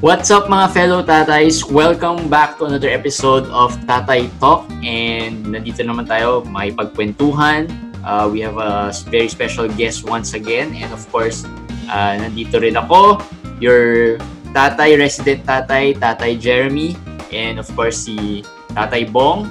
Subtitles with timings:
[0.00, 1.60] What's up mga fellow tatays?
[1.60, 7.68] Welcome back to another episode of Tatay Talk and nandito naman tayo may pagkwentuhan.
[8.00, 11.44] Uh, we have a very special guest once again and of course,
[11.92, 13.20] uh, nandito rin ako,
[13.60, 14.16] your
[14.56, 16.96] tatay, resident tatay, tatay Jeremy
[17.28, 18.40] and of course si
[18.72, 19.44] Tatay Bong.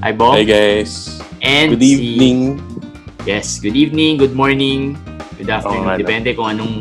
[0.00, 0.32] Hi Bong.
[0.40, 1.20] Hi guys.
[1.44, 2.38] And Good si- evening.
[3.28, 4.96] Yes, good evening, good morning,
[5.40, 5.88] good afternoon.
[5.88, 5.96] Oo.
[5.96, 6.74] Depende kung anong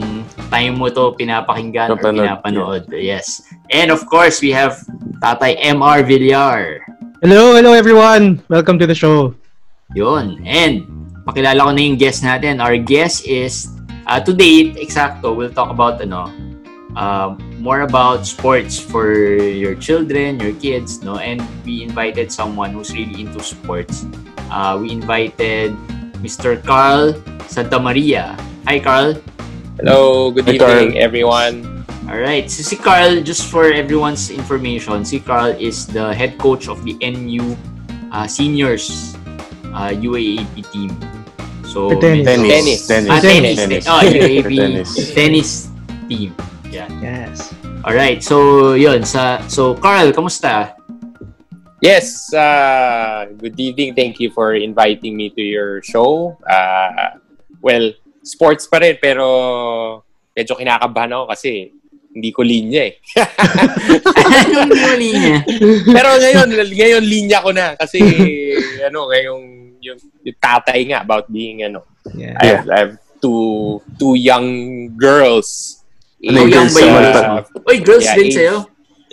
[0.52, 2.84] time mo to pinapakinggan or Napanood, pinapanood.
[2.92, 3.40] Yes.
[3.72, 4.76] And of course, we have
[5.24, 6.84] Tatay MR Villar.
[7.24, 8.44] Hello, hello everyone.
[8.52, 9.32] Welcome to the show.
[9.96, 10.44] Yun.
[10.44, 10.84] And
[11.24, 12.60] pakilala ko na yung guest natin.
[12.60, 13.72] Our guest is,
[14.08, 16.28] uh, to date, exacto, we'll talk about, ano,
[17.00, 21.16] uh, more about sports for your children, your kids, no?
[21.20, 24.04] And we invited someone who's really into sports.
[24.52, 25.76] Uh, we invited
[26.20, 26.60] Mr.
[26.60, 27.16] Carl
[27.48, 28.36] Santa Maria.
[28.68, 29.16] Hi, Carl.
[29.78, 31.04] Hello, good Hi, evening Carl.
[31.04, 31.56] everyone.
[32.10, 36.82] Alright, so si Carl, just for everyone's information, si Carl is the head coach of
[36.84, 37.56] the NU
[38.12, 39.16] uh, Seniors
[39.74, 40.92] uh, UAAP team.
[41.64, 42.26] So, For tennis.
[42.26, 42.80] Tennis.
[42.88, 43.10] Tennis.
[43.14, 43.56] Ah, tennis.
[43.62, 43.84] Tennis.
[43.86, 44.90] Oh, UAAP tennis.
[45.14, 45.50] tennis
[46.10, 46.34] team.
[46.74, 46.90] Yeah.
[46.98, 47.54] Yes.
[47.86, 49.06] Alright, so yun.
[49.06, 50.74] Sa, so, Carl, kamusta?
[51.80, 53.96] Yes, uh, good evening.
[53.96, 56.36] Thank you for inviting me to your show.
[56.44, 57.16] Uh,
[57.62, 59.26] well, sports pa rin pero
[60.32, 61.72] medyo kinakabahan ako kasi
[62.10, 62.98] hindi ko linya eh.
[64.50, 65.38] Anong huli niya?
[65.88, 68.02] pero ngayon, ngayon linya ko na kasi
[68.88, 69.44] ano, ngayong
[69.80, 71.86] yung, yung tatay nga about being ano.
[72.18, 72.34] Yeah.
[72.36, 74.48] I have, I have two two young
[74.98, 75.80] girls.
[76.20, 77.04] Ano yung Aged, ba yun?
[77.16, 78.58] uh, Uy, girls Yeah, din age- sa'yo?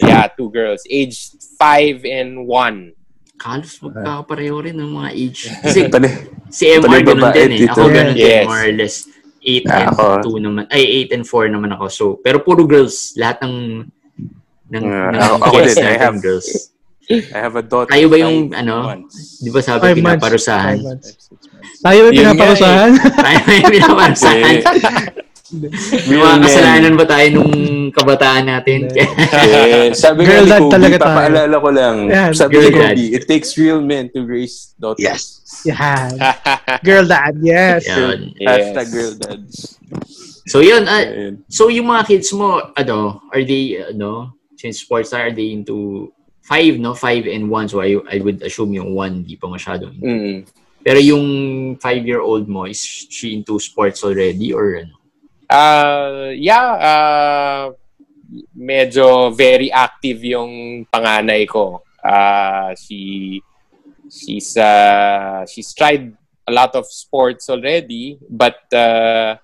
[0.00, 0.82] yeah, two girls.
[0.88, 2.95] Aged five and one.
[3.36, 5.40] Kalos magkakapareho rin ng mga age.
[5.64, 6.08] Kasi Tali.
[6.48, 7.68] Si MR Tuloy ganun din eh.
[7.68, 8.44] Ako ganun din, Yes.
[8.44, 8.96] more or less.
[9.38, 10.04] 8 Ah, and ako.
[10.34, 10.62] 2 naman.
[10.68, 11.84] Ay, 8 and 4 naman ako.
[11.86, 13.14] So, pero puro girls.
[13.14, 13.86] Lahat ng
[14.66, 16.74] ng, Ah, ng ako- din, I have- girls.
[17.06, 17.94] I have a daughter.
[17.94, 19.38] Tayo ba yung, ano, months.
[19.38, 20.76] Di ba sabi Five pinaparusahan?
[20.82, 21.06] Months.
[21.06, 21.78] Five, six months.
[21.78, 22.90] Tayo ay Yun nga pinaparusahan.
[23.22, 24.54] Tayo ba yung pinaparusahan?
[25.52, 27.54] May mga kasalanan ba tayo nung
[27.94, 28.90] kabataan natin?
[28.90, 31.06] Eh, sabi Girl nga dad ni Kobe, talaga tayo.
[31.06, 31.96] papaalala ko lang.
[32.10, 32.94] Yan, sabi girl ni dad.
[32.98, 35.06] Kobe, it takes real men to raise daughters.
[35.06, 35.22] Yes.
[35.62, 36.10] yeah.
[36.86, 37.86] Girl dad, yes.
[37.86, 38.34] Yun.
[38.42, 38.94] Hashtag Yes.
[38.94, 39.54] girl dads.
[40.46, 40.82] So, yun.
[40.86, 41.42] Ayun.
[41.46, 46.10] so, yung mga kids mo, ano, are they, ano, since sports are they into
[46.42, 46.94] 5, no?
[46.94, 47.70] 5 and 1.
[47.70, 50.46] So, I, I would assume yung 1, di pa masyadong Mm.
[50.86, 51.26] Pero yung
[51.82, 52.78] five-year-old mo, is
[53.10, 54.95] she into sports already or ano?
[55.46, 57.64] Uh, yeah, uh,
[58.52, 61.82] medyo very active yung panganay ko.
[62.02, 63.38] Uh, she
[64.10, 66.10] she's uh, she's tried
[66.46, 69.34] a lot of sports already, but uh,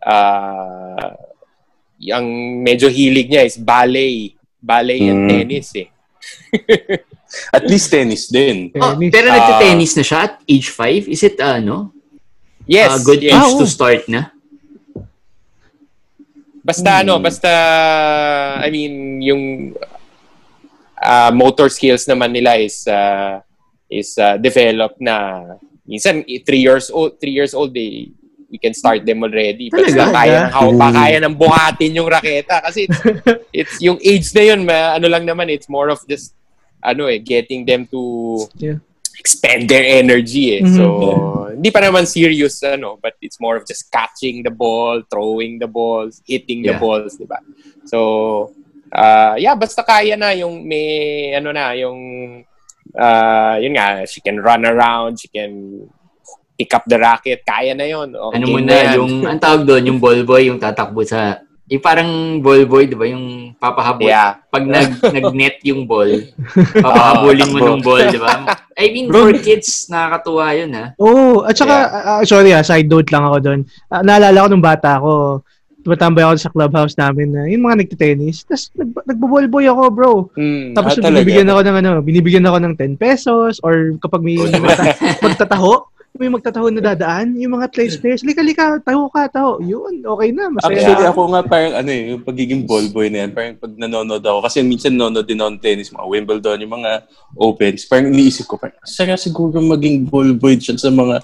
[0.00, 1.12] uh,
[2.00, 4.36] yung medyo hilig niya is ballet.
[4.64, 5.28] Ballet and Mm.
[5.28, 5.88] tennis eh.
[7.56, 8.72] At least tennis din.
[8.80, 9.12] Oh, Tennis.
[9.12, 11.04] pero nagte-tennis na siya at age 5?
[11.10, 11.92] Is it, ano,
[12.64, 13.36] Yes, a good yes.
[13.36, 13.68] age Ah, to oh.
[13.68, 14.32] start na?
[16.64, 17.22] Basta ano, Hmm.
[17.22, 17.50] basta
[18.58, 19.42] I mean yung
[20.96, 23.44] uh, motor skills naman nila is uh,
[23.86, 25.44] is uh, developed na
[25.84, 28.08] minsan 3 years old 3 years old they
[28.48, 29.66] we can start them already.
[29.68, 30.14] Basta Talaga?
[30.14, 30.94] kaya ng haw- Hmm.
[30.94, 33.00] kaya ng buhatin yung raketa kasi it's,
[33.60, 36.32] it's yung age na yun, ma, ano lang naman it's more of just
[36.80, 38.00] ano eh getting them to
[38.56, 38.78] Yeah.
[39.18, 40.62] Expend their energy eh.
[40.64, 40.74] Mhm.
[40.74, 40.84] So,
[41.54, 45.70] hindi pa naman serious ano, but it's more of just catching the ball, throwing the
[45.70, 46.82] balls, hitting the Yeah.
[46.82, 47.38] balls, di ba?
[47.86, 47.98] So,
[48.90, 51.98] uh, yeah, basta kaya na yung may ano na, yung
[52.94, 55.84] uh, yun nga, she can run around, she can
[56.54, 58.14] pick up the racket, kaya na yun.
[58.14, 61.42] Okay Ano mo na yung, ang tawag doon, yung ball boy, yung tatakbo sa,
[61.74, 64.06] yung parang ball boy, di ba, yung papahabol.
[64.06, 64.38] Yeah.
[64.48, 66.30] Pag nag, nag-net yung ball,
[66.72, 68.46] papahabulin mo ng ball, di ba?
[68.74, 70.94] I mean, for kids, nakakatuwa yun, ha?
[70.96, 73.60] Oh, at saka, ah, sorry ah, side note lang ako doon.
[73.90, 75.42] Ah, naalala ko nung bata ako,
[75.84, 78.48] tumatambay ako sa clubhouse namin na yung mga nagtitennis.
[78.48, 80.12] Tapos nag, nagbo-ballboy ako, bro.
[80.32, 80.72] Mm.
[80.72, 81.20] Tapos Ah, talaga?
[81.20, 86.30] binibigyan ako ng ano, binibigyan ako ng 10 pesos or kapag may magta- magtataho, may
[86.30, 89.58] magtataho na dadaan, yung mga tennis players, lika, lika, taho ka, taho.
[89.58, 90.70] Yun, okay na, masaya.
[90.70, 94.22] Actually, ako nga parang ano eh, yung pagiging ball boy na yan, parang pag nanonood
[94.22, 97.02] ako, kasi minsan nanonood din ako ng tennis, mga Wimbledon, yung mga
[97.34, 101.18] Opens, parang iniisip ko, parang, saya siguro maging ball boy dyan sa mga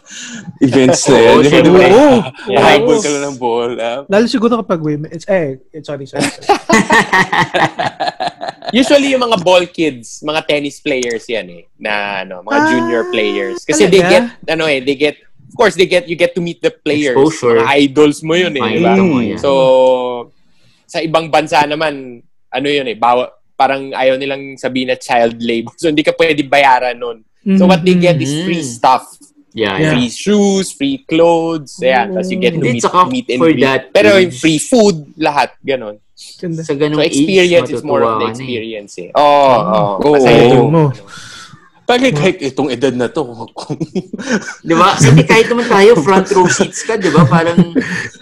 [0.58, 1.34] events na yan.
[1.38, 1.86] Oo, syempre.
[1.94, 2.18] Oo.
[2.58, 3.72] Habol ka lang ng ball.
[3.78, 4.02] ah.
[4.10, 6.26] Lalo siguro kapag women, it's, eh, it's, sorry, sorry.
[6.26, 6.58] sorry.
[8.82, 11.92] Usually yung mga ball kids, mga tennis players yan eh, na
[12.22, 13.64] ano, mga Ah, junior players.
[13.64, 14.12] Kasi they talaga?
[14.36, 17.16] get, ano eh, they get, of course, they get, you get to meet the players.
[17.16, 17.58] Exposure.
[17.58, 18.92] Mga idols mo yun eh, di ba?
[18.92, 19.38] Makikita mo yan.
[19.40, 19.50] So,
[20.84, 25.72] sa ibang bansa naman, ano yun eh, bawa, parang ayaw nilang sabihin na child labor.
[25.74, 27.24] So, hindi ka pwede bayaran nun.
[27.56, 28.68] So, what they get is free Mhm.
[28.70, 29.04] stuff.
[29.50, 29.78] Yeah, Yeah.
[29.80, 29.92] yeah.
[29.96, 32.14] Free shoes, free clothes, ayan.
[32.14, 33.64] Tapos you get to meet, meet and for greet.
[33.64, 35.98] that Pero yung free food, lahat, ganon.
[36.14, 38.30] Sa ganung So, experience age, is more of the eh.
[38.30, 39.10] experience eh.
[39.10, 39.58] Oo, oh,
[39.98, 40.12] Oo.
[40.14, 40.52] Masaya Oo.
[40.54, 40.84] yung- mo.
[41.90, 43.26] Parang kahit itong edad na to,
[44.68, 44.94] Di ba?
[44.94, 47.26] Kasi kahit naman tayo, front row seats ka, di ba?
[47.26, 47.58] Parang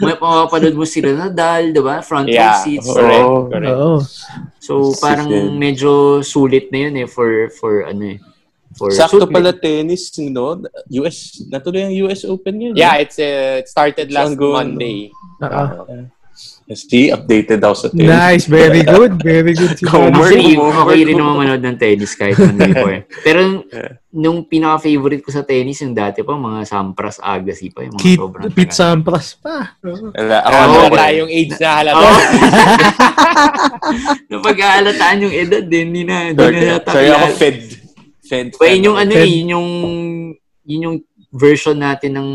[0.00, 2.00] may mapapanood mo sila Nadal, di ba?
[2.00, 2.88] Front row Yeah, seats.
[2.88, 3.52] correct, Oo.
[3.52, 3.76] correct.
[3.76, 3.92] Oo.
[4.56, 8.18] So, parang medyo sulit na yun eh for, for ano eh.
[8.72, 9.32] For sakto sulit.
[9.36, 10.64] pala tennis, no?
[11.04, 12.72] US, natuloy ang US Open yun.
[12.72, 15.12] Yeah, it's uh, it started last Monday.
[15.44, 16.08] Oo.
[16.68, 18.12] See, updated ako sa tennis.
[18.12, 19.72] Nice, very good, very good.
[19.72, 20.36] si Homework.
[20.84, 23.08] Okay rin naman manood ng tennis kahit ano before.
[23.24, 23.64] Pero
[24.12, 28.18] nung pinaka-favorite ko sa tennis, yung dati pa, mga Sampras Agassi pa, yung mga Kit,
[28.20, 28.76] sobrang Pete.
[28.76, 29.80] Sampras pa.
[29.80, 31.96] Wala, ako ako wala yung age na halata.
[32.04, 32.18] Oo.
[34.28, 37.58] Napag-aalataan yung edad din, hindi na, hindi na yata sorry ako fed.
[38.28, 38.46] Fed.
[38.60, 39.24] Yun yung ano Fed.
[39.24, 39.68] eh, yun yung,
[40.64, 40.96] yun yung
[41.28, 42.28] version natin ng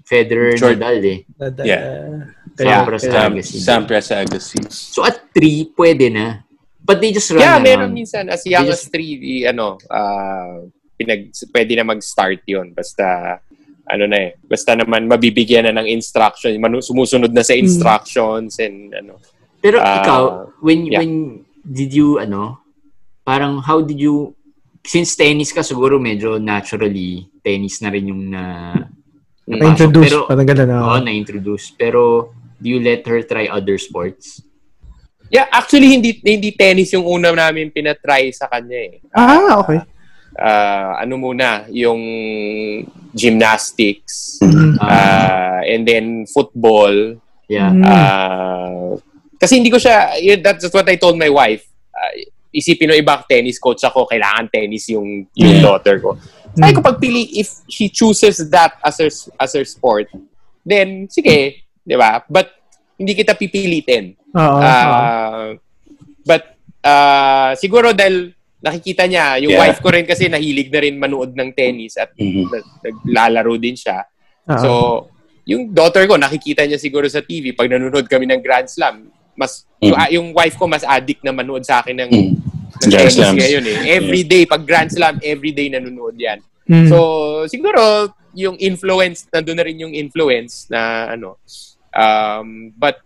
[0.00, 0.56] Federer.
[0.56, 1.18] Nadal eh.
[1.28, 2.32] Dada- Yeah.
[2.56, 3.56] Kaya, Sampras Sam, Agassi.
[3.60, 4.58] Sampras Agassi.
[4.72, 6.40] So at 3, pwede na.
[6.80, 7.66] But they just run Yeah, around.
[7.66, 10.62] meron minsan as young They as three, di, ano, ah,
[10.94, 13.36] pinag, pwede na mag-start yon Basta,
[13.84, 17.62] ano na eh, basta naman mabibigyan na ng instruction, manu- sumusunod na sa Hmm.
[17.62, 19.18] instructions and ano.
[19.58, 20.22] Pero Ah, ikaw,
[20.62, 21.02] when yeah.
[21.02, 22.62] when did you ano,
[23.20, 24.30] parang how did you
[24.80, 28.42] since tennis ka siguro medyo naturally tennis na rin yung na.
[29.44, 30.70] Na-introduce, Pero- parang gano'n.
[30.70, 31.02] Oo, oo.
[31.02, 31.74] na-introduce.
[31.74, 32.30] Pero
[32.60, 34.42] do you let her try other sports?
[35.26, 38.94] Yeah, actually hindi hindi tennis yung una namin pinatry sa kanya eh.
[39.10, 39.82] Ah, okay.
[40.36, 41.98] Ah, ano muna, yung
[43.16, 44.76] gymnastics, Mm.
[44.78, 47.16] ah, and then football,
[47.46, 47.70] Yeah.
[47.70, 47.86] Mm.
[47.86, 48.98] Ah,
[49.38, 51.62] kasi hindi ko siya, that's what I told my wife.
[51.94, 52.10] Ah,
[52.50, 56.18] isipin ng iba, tennis coach ako, kailangan tennis yung, yung daughter ko.
[56.56, 60.08] Sabi ko, pagpili, if she chooses that as her, as her sport,
[60.64, 62.18] then, sige, di ba?
[62.26, 62.50] But,
[62.96, 64.18] hindi kita pipilitin.
[64.34, 64.58] Oo.
[64.58, 65.52] Ah,
[66.26, 66.42] but,
[66.82, 69.62] ah, siguro dahil nakikita niya, yung Yeah.
[69.62, 72.50] wife ko rin kasi nahilig na rin manood ng tennis at Mhm.
[72.50, 74.02] nag- naglalaro din siya.
[74.48, 74.58] Oo.
[74.58, 74.70] So,
[75.46, 79.06] yung daughter ko, nakikita niya siguro sa TV pag nanonood kami ng Grand Slam.
[79.36, 79.86] Mas, Mm.
[79.86, 82.32] yung, yung wife ko mas addict na manood sa akin ng, Mm.
[82.80, 83.38] ng Grand tennis Slams.
[83.38, 83.78] ngayon eh.
[83.94, 86.40] Every day, pag Grand Slam, every day nanonood yan.
[86.66, 86.88] Mm.
[86.90, 86.98] So,
[87.46, 91.38] siguro, yung influence, nandun na rin yung influence na ano.
[91.96, 93.00] Um, but,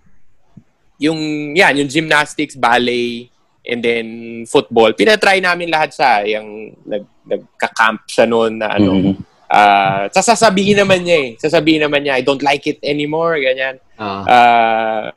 [0.98, 3.30] yung, yan, yung gymnastics, ballet,
[3.62, 4.06] and then
[4.50, 6.12] football, pinatry namin lahat siya.
[6.38, 9.14] Yung nag, nagka-camp siya noon na ano, Mhm.
[9.50, 11.30] Ah, sasabihin naman niya eh.
[11.34, 13.82] Sasabihin naman niya, I don't like it anymore, ganyan.
[13.98, 14.22] Ah.
[14.22, 15.10] Ah,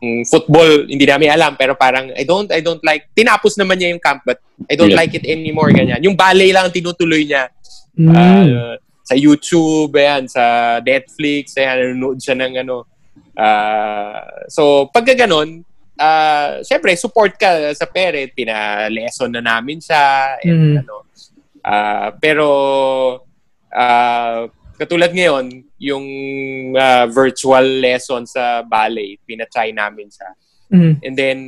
[0.00, 3.92] yung football, hindi namin alam, pero parang, I don't, I don't like, tinapos naman niya
[3.92, 5.04] yung camp, but I don't Yeah.
[5.04, 6.00] like it anymore, ganyan.
[6.00, 7.52] Yung ballet lang ang tinutuloy niya.
[8.00, 8.16] Mm.
[8.16, 8.80] Ah,
[9.12, 12.88] sa YouTube, ayan, sa Netflix, ayan, nanonood siya ng ano.
[13.36, 15.60] Ah, so, pagka ganon,
[16.00, 20.76] ah, syempre, support ka sa parent, pina-lesson na namin siya, and Mm.
[20.80, 20.96] ano,
[21.62, 22.48] Ah, pero
[23.70, 26.06] ah, katulad ngayon, yung
[26.74, 30.30] ah, virtual lesson sa ballet, pinatry namin siya.
[30.72, 30.94] Mm.
[31.06, 31.38] And then,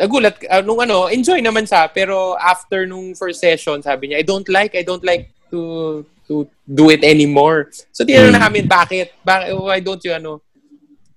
[0.00, 4.24] nagulat, uh, nung ano, enjoy naman siya, pero after nung first session, sabi niya, I
[4.24, 7.70] don't like, I don't like to to do it anymore.
[7.90, 8.42] So, tinanong Mm.
[8.42, 9.12] namin, bakit?
[9.22, 10.40] Bakit, why don't you, ano,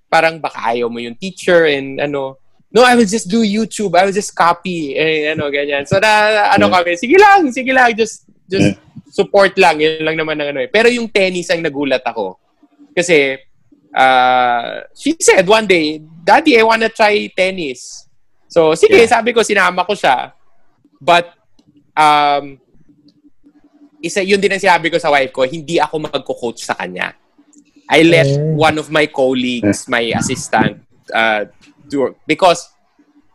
[0.06, 2.38] parang baka ayaw mo yung teacher and ano,
[2.70, 3.96] no, I will just do YouTube.
[3.96, 4.94] I will just copy.
[4.94, 5.86] Eh, ano, ganyan.
[5.88, 8.76] So, na, ano kami, sige lang, sige lang, just, just
[9.10, 9.80] support lang.
[9.80, 10.68] Yun lang naman ang ano eh.
[10.68, 12.36] Pero yung tennis ang nagulat ako.
[12.92, 13.40] Kasi,
[13.96, 18.04] uh, she said one day, Daddy, I wanna try tennis.
[18.48, 19.08] So, sige, Yeah.
[19.08, 20.32] sabi ko, sinama ko siya.
[21.00, 21.32] But,
[21.96, 22.60] um,
[24.00, 27.14] isa, yun din ang sinabi ko sa wife ko, hindi ako magko-coach sa kanya.
[27.86, 28.58] I let Oh.
[28.58, 30.82] one of my colleagues, my assistant,
[31.14, 31.46] uh,
[31.86, 32.66] do because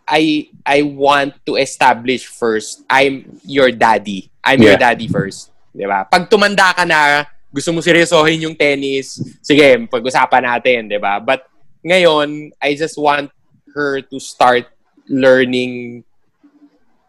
[0.03, 4.27] I I want to establish first, I'm your daddy.
[4.43, 4.91] I'm your Yeah.
[4.91, 5.55] daddy first.
[5.71, 6.03] Di ba?
[6.03, 11.23] Pag tumanda ka na, gusto mo seryosohin yung tennis, sige, pag-usapan natin, di ba?
[11.23, 11.47] But
[11.79, 13.31] ngayon, I just want
[13.71, 14.67] her to start
[15.07, 16.03] learning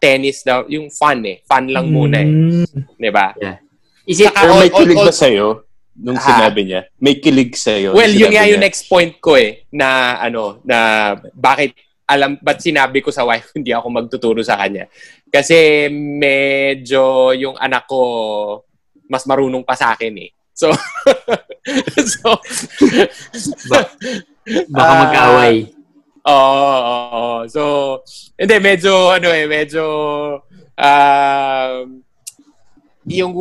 [0.03, 1.39] tennis daw, yung fun eh.
[1.47, 2.27] Fun lang muna eh.
[2.27, 2.65] Mm.
[2.93, 3.31] Di ba?
[4.03, 5.47] Is it, Saka- Pero may all- all- kilig ba all- sa'yo?
[5.93, 6.25] Nung Ha?
[6.25, 6.81] sinabi niya?
[6.99, 7.93] May kilig sa'yo?
[7.93, 9.87] Well, yun nga yung next point ko eh, na
[10.19, 10.77] ano, na
[11.31, 11.71] bakit
[12.03, 14.91] alam, ba't sinabi ko sa wife, hindi ako magtuturo sa kanya.
[15.29, 18.01] Kasi medyo yung anak ko,
[19.07, 20.29] mas marunong pa sa akin eh.
[20.53, 20.69] So,
[22.13, 22.29] so
[24.69, 25.55] baka Ah, mag-away?
[25.69, 25.82] Oo,
[26.27, 26.77] oo,
[27.13, 27.37] oo.
[27.47, 27.61] So,
[28.39, 29.83] hindi, medyo, ano eh, medyo,
[30.75, 32.03] um,
[33.07, 33.31] yung,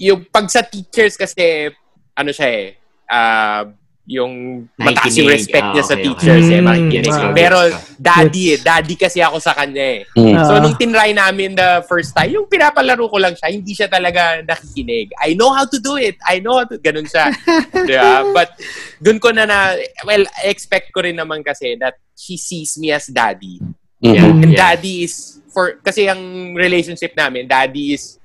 [0.00, 1.68] yung pag sa teachers kasi,
[2.16, 2.66] ano siya eh,
[3.08, 3.64] uh,
[4.10, 6.58] yung mataas yung respect Ah, niya sa okay, teachers okay.
[6.58, 7.12] eh, Mm, makikinig.
[7.14, 7.30] wow.
[7.30, 7.58] Pero
[7.94, 10.18] daddy eh, daddy kasi ako sa kanya eh.
[10.18, 10.34] Mm.
[10.42, 14.42] So, nung tinry namin the first time, yung pinapalaro ko lang siya, hindi siya talaga
[14.42, 15.14] nakikinig.
[15.14, 16.18] I know how to do it.
[16.26, 17.30] I know how to, ganun siya.
[17.86, 18.34] diba?
[18.34, 18.50] But,
[18.98, 23.06] dun ko na na, well, expect ko rin naman kasi that she sees me as
[23.06, 23.62] daddy.
[24.02, 24.10] Mhm.
[24.10, 24.26] Yeah.
[24.26, 28.18] And daddy is, for, kasi ang relationship namin, daddy is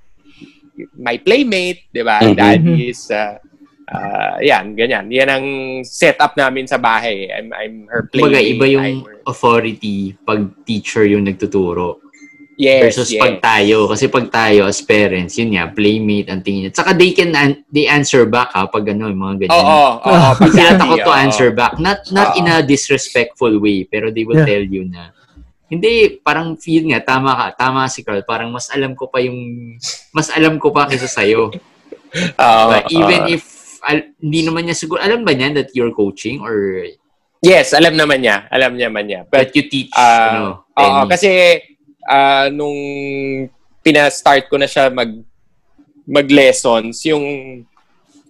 [0.98, 2.26] my playmate, di ba?
[2.26, 2.34] Mhm.
[2.34, 3.38] Daddy is, uh,
[3.90, 5.06] uh, yan, ganyan.
[5.10, 5.46] Yan ang
[5.86, 7.30] setup namin sa bahay.
[7.30, 8.54] I'm, I'm her Kumbaga, playmate.
[8.56, 12.02] iba yung I'm her- authority pag teacher yung nagtuturo
[12.56, 13.22] yes, versus yes.
[13.22, 13.90] pag tayo.
[13.90, 16.70] Kasi pag tayo as parents, yun nga, playmate ang tingin.
[16.70, 19.58] At saka they can an- they answer back ha, pag ano, yung mga ganyan.
[19.60, 20.30] Oo, oo.
[20.38, 21.18] pag Sila daddy, takot to oo.
[21.20, 21.74] answer back.
[21.78, 22.40] Not not Oo.
[22.40, 24.50] in a disrespectful way, pero they will Yeah.
[24.50, 25.12] tell you na
[25.66, 28.22] hindi, parang feel nga, tama ka, tama si Carl.
[28.22, 29.74] Parang mas alam ko pa yung,
[30.14, 31.50] mas alam ko pa kaysa sa'yo.
[32.46, 33.34] Oo, But even oo.
[33.34, 33.44] if,
[33.86, 36.84] al- hindi naman niya siguro, alam ba niya that you're coaching or
[37.46, 38.50] Yes, alam naman niya.
[38.50, 39.22] Alam niya man niya.
[39.30, 40.42] But, that you teach, ah, ano,
[40.74, 41.10] oo, tennis?
[41.14, 41.30] kasi,
[42.04, 42.74] ah, nung
[43.80, 45.14] pina-start ko na siya mag
[46.04, 47.26] mag-lessons, yung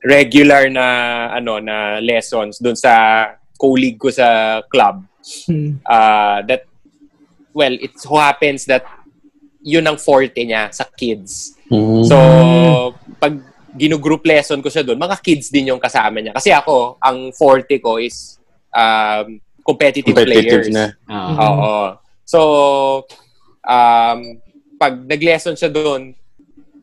[0.04, 0.86] regular na
[1.32, 2.92] ano na lessons doon sa
[3.56, 5.02] co-league ko sa club
[5.50, 5.82] Hmm.
[5.82, 6.70] uh, that
[7.50, 8.86] well it so happens that
[9.66, 12.06] yun ang forte niya sa kids Mm.
[12.06, 12.16] so
[13.18, 13.42] pag
[13.76, 17.78] ginu-group lesson ko siya doon mga kids din yung kasama niya kasi ako ang forte
[17.84, 18.40] ko is
[18.72, 20.86] um, competitive, competitive players na.
[21.10, 21.36] Mhm.
[21.42, 21.76] Oo.
[22.22, 22.40] So,
[23.66, 24.20] um,
[24.78, 26.14] pag nag-lesson siya doon,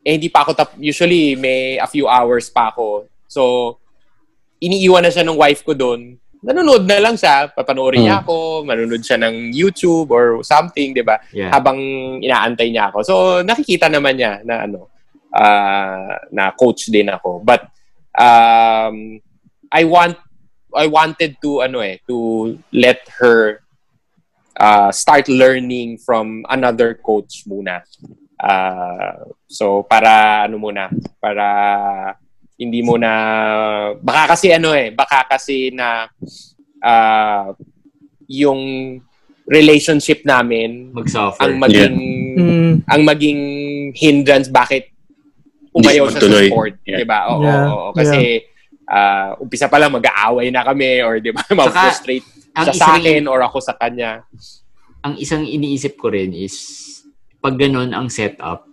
[0.03, 3.07] eh hindi pa ako tap- usually may a few hours pa ako.
[3.31, 3.75] So,
[4.59, 6.19] iniiwan na siya ng wife ko doon.
[6.43, 11.15] Nanonood na lang siya, papanoorin niya ako, manonood siya ng YouTube or something, 'di ba?
[11.31, 11.55] Yeah.
[11.55, 11.79] Habang
[12.19, 12.99] inaantay niya ako.
[13.07, 13.13] So,
[13.47, 14.91] nakikita naman niya na ano,
[15.33, 17.41] ah, na coach din ako.
[17.41, 17.65] But
[18.13, 19.17] um
[19.73, 20.17] I want
[20.73, 22.17] I wanted to ano eh to
[22.69, 23.61] let her
[24.57, 27.81] uh, start learning from another coach muna.
[28.37, 31.47] Uh, so para ano muna, para
[32.57, 33.13] hindi mo na
[33.97, 36.05] baka kasi ano eh, baka kasi na
[36.85, 37.49] uh,
[38.29, 38.61] yung
[39.49, 41.41] relationship namin Mag-suffer.
[41.43, 41.95] ang maging
[42.33, 42.81] Hmm.
[42.89, 43.41] ang maging
[43.93, 44.89] hindrance bakit
[45.73, 46.97] umayaw siya sa sport, Yeah.
[46.97, 47.19] 'di ba?
[47.27, 47.61] Oo, Yeah.
[47.65, 47.91] oo, oo.
[47.91, 48.19] kasi
[48.85, 53.01] ah, umpisa pa lang mag-aaway na kami or 'di ba, ma-frustrate ang siya sa isang-
[53.01, 54.21] akin or ako sa kanya.
[55.01, 56.55] ang isang iniisip ko rin is
[57.37, 58.63] pag ganun ang setup,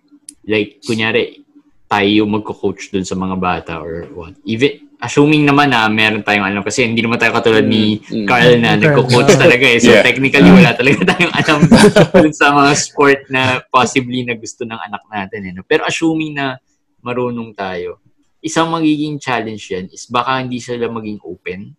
[0.45, 1.43] like, kunyari,
[1.85, 4.31] tayo yung magko-coach dun sa mga bata or what.
[4.45, 8.31] Even, assuming naman na meron tayong alam, kasi hindi naman tayo katulad ni Mm.
[8.31, 9.43] Carl na nagko-coach yeah.
[9.43, 9.79] talaga eh.
[9.81, 10.07] So, Yeah.
[10.07, 11.59] technically, wala talaga tayong alam
[12.15, 15.41] dun sa mga sport na possibly na gusto ng anak natin.
[15.43, 15.67] Eh, no?
[15.67, 16.55] Pero assuming na
[17.01, 18.01] marunong tayo,
[18.41, 21.77] isang magiging challenge yan is baka hindi sila maging open.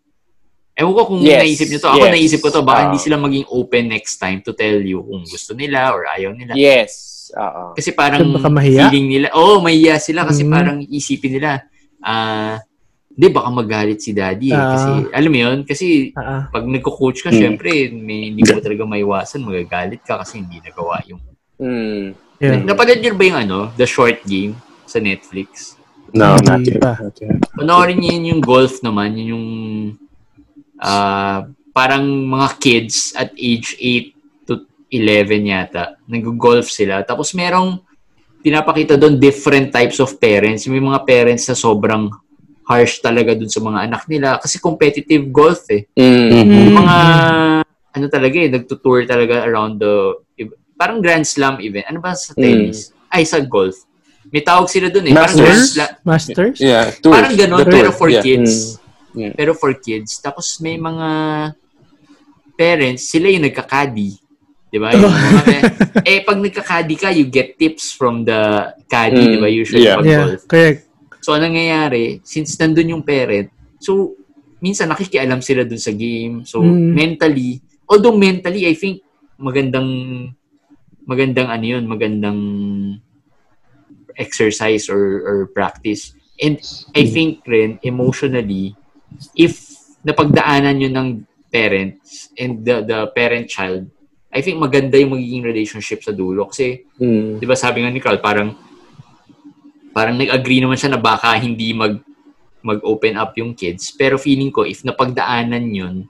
[0.71, 1.89] Ewan ko kung Yes, naisip nyo to.
[1.91, 2.13] Ako yes.
[2.15, 2.85] naisip ko to, baka Ah.
[2.89, 6.55] hindi sila maging open next time to tell you kung gusto nila or ayaw nila.
[6.55, 7.29] Yes.
[7.35, 7.75] Oo.
[7.75, 8.87] Kasi parang Baka mahiya?
[8.87, 10.51] feeling nila, oh, mahiya sila kasi Mm.
[10.51, 11.63] parang isipin nila,
[11.99, 12.57] ah,
[13.11, 14.55] hindi, baka magalit si daddy eh.
[14.55, 14.71] Ah.
[14.73, 16.41] Kasi, alam mo yun, kasi Ah, ah.
[16.47, 17.37] pag nagko-coach ka, Mm.
[17.37, 21.19] syempre, may, hindi mo talaga maiwasan, magagalit ka kasi hindi nagawa yung...
[21.59, 22.15] Mm.
[22.41, 22.63] Yeah.
[22.63, 24.55] Napanood nyo ba yung ano, The Short Game
[24.91, 25.79] sa Netflix?
[26.12, 26.83] No, not yet.
[26.83, 27.39] Not yet.
[27.55, 29.48] Panoorin niyo yun yung golf naman, yun yung
[30.83, 37.00] ah, parang mga kids at age 8 to 11 yata, nag-golf sila.
[37.07, 37.79] Tapos merong
[38.43, 40.67] pinapakita doon different types of parents.
[40.67, 42.12] May mga parents na sobrang
[42.67, 45.88] harsh talaga dun sa mga anak nila kasi competitive golf eh.
[45.95, 46.27] Mm.
[46.31, 46.60] Mhm.
[46.67, 46.98] Yung mga
[47.91, 50.15] ano talaga eh, nagtutour talaga around the
[50.79, 51.86] parang Grand Slam event.
[51.86, 52.89] Ano ba sa tennis?
[53.12, 53.86] Ay, sa golf.
[54.31, 55.13] May tawag sila dun eh.
[55.13, 55.63] Parang Masters?
[55.75, 55.91] Slam.
[56.07, 56.57] Masters?
[56.57, 57.11] Yeah, tour.
[57.11, 58.23] Parang ganun, pero for Yeah.
[58.23, 58.79] kids.
[59.11, 59.19] Mm.
[59.19, 59.33] Yeah.
[59.35, 60.17] Pero for kids.
[60.17, 61.07] Tapos may mga
[62.55, 64.15] parents, sila yung nagkakadi.
[64.71, 64.95] Di ba?
[64.95, 65.11] Mga,
[66.09, 69.50] eh, pag nagkakadi ka, you get tips from the caddy, Mm, di ba?
[69.51, 70.00] Usually yeah.
[70.00, 70.43] pag Yeah, golf.
[70.47, 70.79] correct.
[71.19, 72.23] So, anong nangyayari?
[72.23, 74.15] Since nandun yung parent, so,
[74.63, 76.47] minsan nakikialam sila dun sa game.
[76.47, 76.95] So, Mm.
[76.95, 79.03] mentally, although mentally, I think,
[79.35, 79.89] magandang,
[81.03, 82.39] magandang ano yun, magandang
[84.21, 86.13] exercise or, or practice.
[86.37, 86.61] And
[86.93, 88.77] I think rin, emotionally,
[89.33, 89.61] if
[90.05, 91.09] napagdaanan yun ng
[91.49, 93.89] parents and the, the parent-child,
[94.31, 96.47] I think maganda yung magiging relationship sa dulo.
[96.47, 97.41] Kasi, Mm.
[97.41, 98.55] di ba sabi nga ni Carl, parang
[99.91, 101.99] parang nag-agree naman siya na baka hindi mag
[102.61, 103.91] mag-open up yung kids.
[103.91, 106.05] Pero feeling ko, if napagdaanan yun,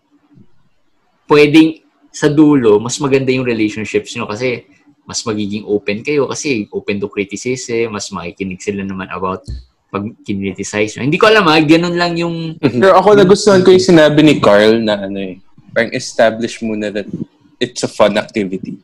[1.31, 1.79] pwedeng
[2.11, 4.67] sa dulo, mas maganda yung relationships nyo kasi
[5.11, 9.43] mas magiging open kayo kasi open to criticism, mas makikinig sila naman about
[9.91, 11.03] pag kinriticize nyo.
[11.03, 14.79] Hindi ko alam ha, ganun lang yung Pero ako nagustuhan ko yung sinabi ni Carl
[14.79, 15.35] na ano eh,
[15.75, 17.11] parang establish muna that
[17.59, 18.79] it's a fun activity.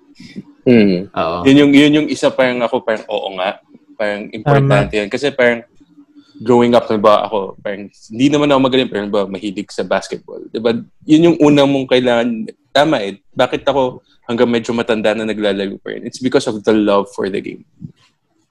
[0.68, 1.08] Mm.
[1.16, 1.38] Oo.
[1.48, 3.64] Yun yung, yun yung isa parang ako parang oo nga.
[3.96, 5.08] Parang importante yan.
[5.08, 5.64] Kasi parang
[6.42, 10.42] growing up, ba ako, parang hindi naman ako magaling, pero ba mahilig sa basketball.
[10.54, 10.78] Diba?
[11.06, 12.28] Yun yung una mong kailangan.
[12.70, 13.18] Tama eh.
[13.34, 16.06] Bakit ako hanggang medyo matanda na naglalaro pa rin?
[16.06, 17.66] It's because of the love for the game.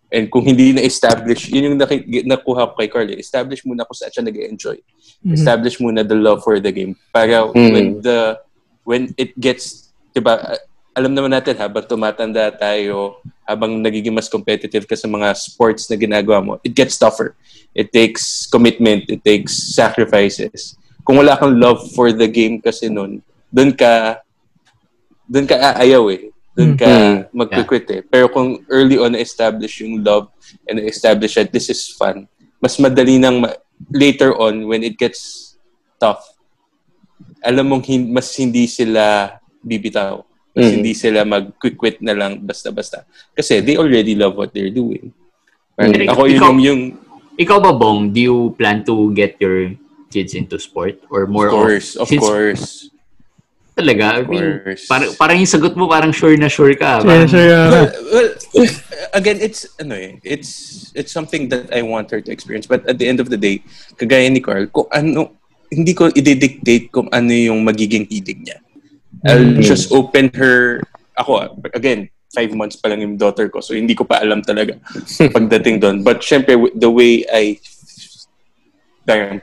[0.07, 4.15] And kung hindi na-establish, yun yung naki- nakuha ko kay Carly, establish muna kung saan
[4.15, 4.79] siya nag-enjoy.
[5.23, 5.35] Mhm.
[5.35, 6.95] Establish muna the love for the game.
[7.11, 7.71] Para Mm.
[7.75, 8.19] when the,
[8.87, 10.39] when it gets, diba,
[10.97, 15.97] alam naman natin habang tumatanda tayo, habang nagiging mas competitive ka sa mga sports na
[16.01, 17.37] ginagawa mo, it gets tougher.
[17.77, 20.81] It takes commitment, it takes sacrifices.
[21.05, 23.21] Kung wala kang love for the game kasi nun,
[23.53, 24.25] dun ka,
[25.29, 26.33] dun ka aayaw eh.
[26.57, 27.29] Dun ka Mm.
[27.37, 28.01] magkukwit eh.
[28.01, 30.33] Pero kung early on na-establish yung love
[30.65, 32.25] and na-establish that this is fun,
[32.57, 33.53] mas madali nang ma-
[33.93, 35.53] later on when it gets
[36.01, 36.25] tough,
[37.45, 40.25] alam mong hin- mas hindi sila bibitaw.
[40.57, 40.75] Mas Mm.
[40.81, 43.05] hindi sila mag-quit na lang basta-basta.
[43.31, 45.13] Kasi they already love what they're doing.
[45.77, 46.09] Parang Mm.
[46.09, 46.83] ako yun Ikaw- yung, yung
[47.37, 49.77] Ikaw ba, Bong, do you plan to get your
[50.09, 50.97] kids into sport?
[51.13, 52.89] Or more of course, of since- course.
[53.77, 54.17] Talaga?
[54.17, 54.89] I Of mean, course.
[54.89, 56.97] parang, parang yung sagot mo, parang sure na sure ka.
[56.97, 57.89] Yeah, Parang, sure, uh, well,
[58.57, 58.69] well,
[59.21, 60.49] again, it's ano eh, it's
[60.97, 62.65] it's something that I want her to experience.
[62.65, 63.61] But at the end of the day,
[64.01, 65.37] kagaya ni Carl, kung ano,
[65.69, 68.65] hindi ko i-dictate kung ano yung magiging hilig niya.
[69.25, 69.63] I'll Mm.
[69.63, 70.83] just open her,
[71.17, 74.77] ako, again, five months pa lang yung daughter ko, so hindi ko pa alam talaga
[75.37, 76.05] pagdating doon.
[76.05, 77.57] But syempre, the way I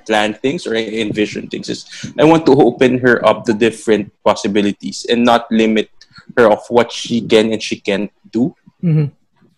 [0.05, 1.88] plan things or I envision things is
[2.19, 5.88] I want to open her up to different possibilities and not limit
[6.36, 8.51] her of what she can and she can't do
[8.83, 9.07] mhm.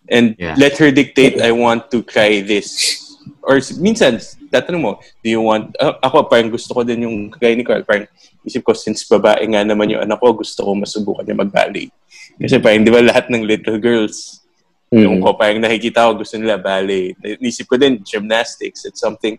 [0.08, 0.54] and Yeah.
[0.56, 3.02] let her dictate I want to try this
[3.42, 4.22] or s- minsan
[4.56, 7.84] tatanong mo do you want ah, ako parang gusto ko din yung kagaya ni Carl
[7.84, 8.08] parang
[8.46, 11.90] isip ko since babae nga naman yung anak ko gusto ko masubukan niya mag-ballet.
[12.38, 14.46] Kasi parang di ba lahat ng little girls
[14.94, 17.18] yung ko parang nakikita ko gusto nila ballet.
[17.42, 19.34] Naisip ko din gymnastics it's something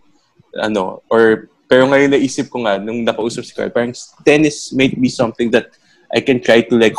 [0.60, 5.08] ano or pero ngayon naisip ko nga nung nakausap si Carl parang tennis might be
[5.08, 5.72] something that
[6.12, 6.96] I can try to like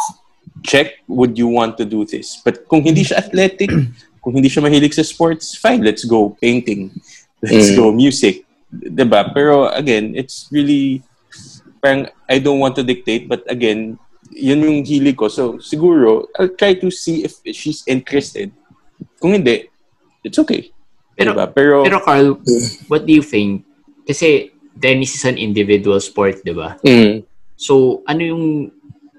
[0.65, 2.41] check would you want to do this?
[2.41, 3.69] But kung hindi siya athletic
[4.25, 6.91] kung hindi siya mahilig sa sports fine let's go painting
[7.41, 7.77] let's Mm.
[7.77, 11.01] go music 'di ba pero again it's really
[11.79, 13.95] parang I don't want to dictate but again
[14.29, 18.51] yun yung hilig ko so siguro I'll try to see if she's interested
[19.17, 19.65] kung hindi
[20.21, 20.69] it's okay
[21.15, 21.45] Pero- diba?
[21.51, 22.27] pero Pero Carl,
[22.87, 23.67] what do you think?
[24.07, 26.79] Kasi tennis is an individual sport, di ba?
[26.79, 27.27] Mm.
[27.59, 28.45] So, ano yung,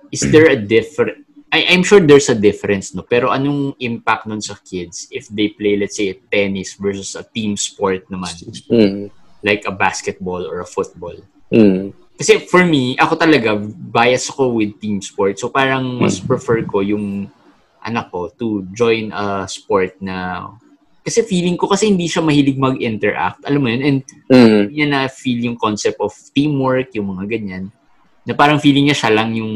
[0.08, 3.02] is there a different, I, I'm sure there's a difference, no?
[3.02, 7.58] Pero anong impact nun sa kids if they play, let's say, tennis versus a team
[7.58, 8.30] sport naman?
[8.70, 9.10] Mm.
[9.42, 11.18] Like a basketball or a football?
[11.50, 11.90] Mm.
[12.14, 13.58] Kasi for me, ako talaga,
[13.90, 15.40] bias ako with team sport.
[15.40, 17.26] So parang mas prefer ko yung
[17.80, 20.46] anak ko to join a sport na
[21.00, 23.40] kasi feeling ko kasi hindi siya mahilig mag-interact.
[23.48, 23.82] Alam mo yun?
[23.82, 24.62] And Mm.
[24.68, 27.72] niya na feel yung concept of teamwork, yung mga ganyan.
[28.28, 29.52] Na parang feeling niya siya lang yung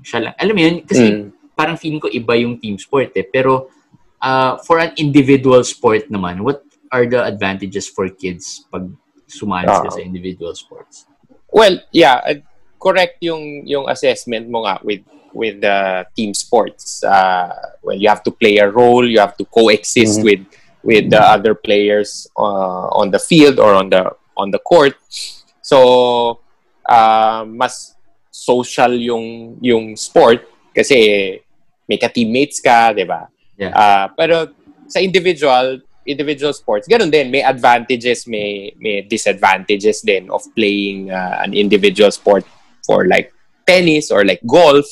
[0.00, 0.34] siya lang.
[0.40, 0.76] Alam mo yun?
[0.88, 1.35] Kasi Mm.
[1.56, 3.24] Parang feeling ko iba yung team sport eh.
[3.24, 3.72] Pero
[4.20, 6.60] uh, for an individual sport naman, what
[6.92, 8.86] are the advantages for kids pag
[9.26, 9.88] sumali Ah.
[9.90, 11.08] sa individual sports?
[11.50, 12.38] Well, yeah, uh,
[12.78, 17.02] correct yung yung assessment mo nga with with the team sports.
[17.02, 17.50] Uh,
[17.82, 20.24] well, you have to play a role, you have to coexist Mhm.
[20.24, 20.42] with
[20.86, 24.94] with the other players uh, on the field or on the on the court.
[25.64, 26.38] So,
[26.86, 27.96] uh, mas
[28.30, 31.40] social yung yung sport kasi
[31.86, 33.30] may ka-teammates ka, 'di ba?
[33.56, 33.72] Yeah.
[33.72, 34.52] Uh, pero
[34.86, 41.42] sa individual individual sports, ganun din, may advantages, may may disadvantages din of playing uh,
[41.42, 42.46] an individual sport
[42.86, 43.34] for like
[43.66, 44.86] tennis or like golf,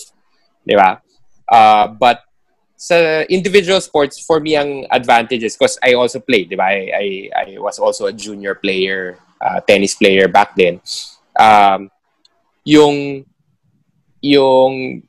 [0.67, 0.99] 'di ba?
[1.47, 2.27] Uh, but
[2.75, 6.67] sa individual sports for me ang advantages because I also played, 'di ba?
[6.69, 10.83] I, I I was also a junior player, uh, tennis player back then.
[11.39, 11.91] Um,
[12.67, 13.23] yung
[14.25, 15.05] yung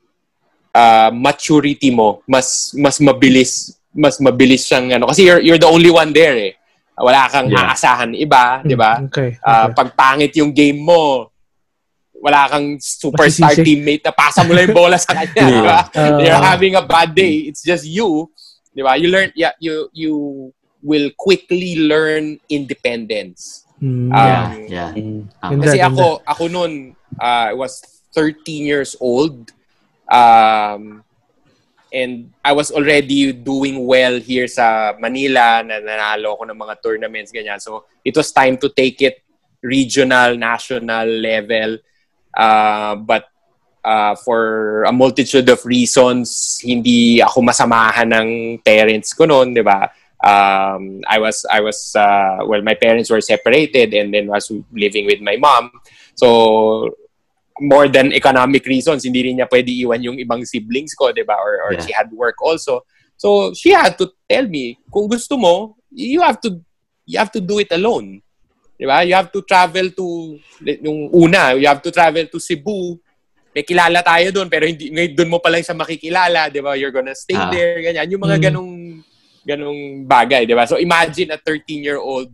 [0.76, 5.88] uh, maturity mo mas mas mabilis mas mabilis siyang ano kasi you're, you're the only
[5.88, 6.52] one there eh
[6.96, 7.72] wala kang Yeah.
[7.72, 9.40] aasahan iba di ba Okay.
[9.40, 9.72] Ah, okay.
[9.74, 11.32] pag pangit yung game mo
[12.16, 13.64] wala kang superstar Masisisi.
[13.64, 16.16] teammate na pasa mo lang yung bola sa kanya di ba Ah.
[16.24, 18.28] you're having a bad day it's just you
[18.72, 20.12] di ba you learn yeah you you
[20.80, 24.08] will quickly learn independence Mm.
[24.08, 24.90] Ah, yeah, yeah.
[24.96, 25.28] Mm.
[25.36, 26.72] Ganda, kasi ako, ako noon,
[27.20, 27.84] uh, I was
[28.16, 29.52] 13 years old.
[30.08, 31.04] Um,
[31.92, 37.32] and I was already doing well here sa Manila, na nanalo ako ng mga tournaments,
[37.32, 37.60] ganyan.
[37.62, 39.22] So, it was time to take it
[39.62, 41.78] regional, national level.
[42.36, 43.30] Uh, but
[43.86, 48.28] uh, for a multitude of reasons, hindi ako masamahan ng
[48.66, 49.88] parents ko noon, di ba?
[50.20, 55.06] Um, I was, I was, uh, well, my parents were separated and then was living
[55.06, 55.70] with my mom.
[56.14, 56.96] So,
[57.60, 61.36] more than economic reasons, hindi rin niya pwede iwan yung ibang siblings ko, di ba?
[61.40, 61.84] Or, or Yeah.
[61.84, 62.84] she had work also.
[63.16, 66.60] So, she had to tell me, kung gusto mo, you have to,
[67.08, 68.20] you have to do it alone.
[68.76, 69.00] Di ba?
[69.00, 73.00] You have to travel to, yung una, you have to travel to Cebu.
[73.56, 76.76] May kilala tayo doon, pero hindi, ngayon doon mo pa lang siya makikilala, di ba?
[76.76, 77.48] You're gonna stay Ah.
[77.48, 78.12] there, ganyan.
[78.12, 78.44] Yung mga Mm.
[78.52, 78.72] ganong,
[79.48, 80.68] ganong bagay, di ba?
[80.68, 82.28] So, imagine a 13-year-old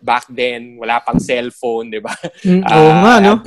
[0.00, 2.16] back then, wala pang cellphone, di ba?
[2.40, 3.34] Mm, Ah, Oo nga, no?
[3.36, 3.44] Had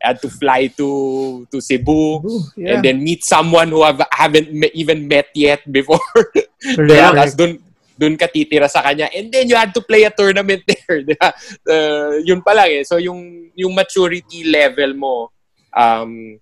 [0.00, 2.74] to, had to fly to to Cebu Ooh, yeah.
[2.74, 6.00] and then meet someone who have, haven't me- even met yet before.
[6.60, 7.12] Diba?
[7.12, 7.60] Tapos dun,
[7.98, 9.12] dun ka titira sa kanya.
[9.12, 11.04] And then you had to play a tournament there.
[11.04, 11.28] Diba?
[11.68, 12.82] Uh, yun pa lang eh.
[12.84, 15.14] So yung, yung maturity level mo
[15.76, 16.40] um,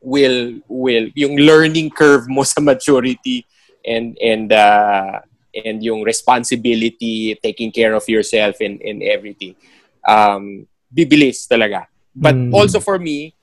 [0.00, 3.44] will, will, yung learning curve mo sa maturity
[3.84, 5.20] and, and, uh,
[5.52, 9.56] and yung responsibility, taking care of yourself and, and everything.
[10.08, 11.84] Um, bibilis talaga.
[12.18, 12.50] But Mm.
[12.50, 13.34] also for me,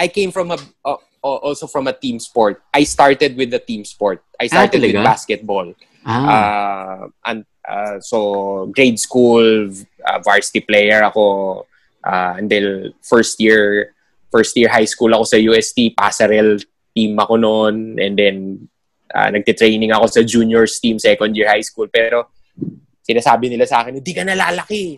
[0.00, 2.62] I came from a uh, also from a team sport.
[2.72, 4.24] I started with the team sport.
[4.40, 5.04] I started with talaga?
[5.04, 5.66] basketball.
[6.08, 8.18] Ah, Uh, and uh, so
[8.72, 9.44] grade school
[10.08, 11.66] uh, varsity player ako
[12.00, 13.92] uh, until first year
[14.32, 16.62] first year high school ako sa UST Pasarel
[16.96, 18.36] team ako noon and then
[19.12, 22.30] uh, nagte-training ako sa juniors team second year high school pero
[23.04, 24.96] sinasabi nila sa akin hindi ka na lalaki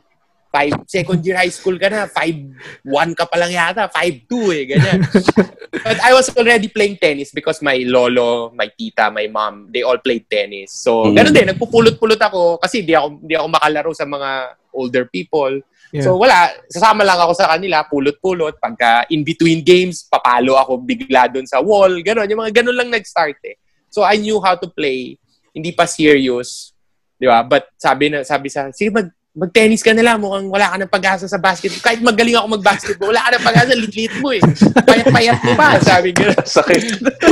[0.51, 4.99] five, second year high school ka na, 5'1 ka pa lang yata, 5'2 eh, ganyan.
[5.87, 10.03] But I was already playing tennis because my lolo, my tita, my mom, they all
[10.03, 10.75] played tennis.
[10.75, 11.15] So, Mm.
[11.15, 14.31] ganun din, nagpupulot-pulot ako kasi di ako, di ako makalaro sa mga
[14.75, 15.63] older people.
[15.95, 16.07] Yeah.
[16.07, 18.59] So, wala, sasama lang ako sa kanila, pulot-pulot.
[18.59, 22.27] Pagka in between games, papalo ako bigla doon sa wall, ganun.
[22.27, 23.55] Yung mga ganun lang nag-start eh.
[23.87, 25.15] So, I knew how to play.
[25.55, 26.75] Hindi pa serious.
[27.19, 27.43] Di ba?
[27.43, 30.91] But sabi na, sabi sa, sige mag, mag-tennis ka na lang, mukhang wala ka ng
[30.91, 31.83] pag-asa sa basketball.
[31.87, 34.43] Kahit magaling ako mag-basketball, wala ka ng pag-asa, lit-lit mo eh.
[34.83, 36.27] Payat-payat mo pa, sabi ko.
[36.35, 36.83] Sakit.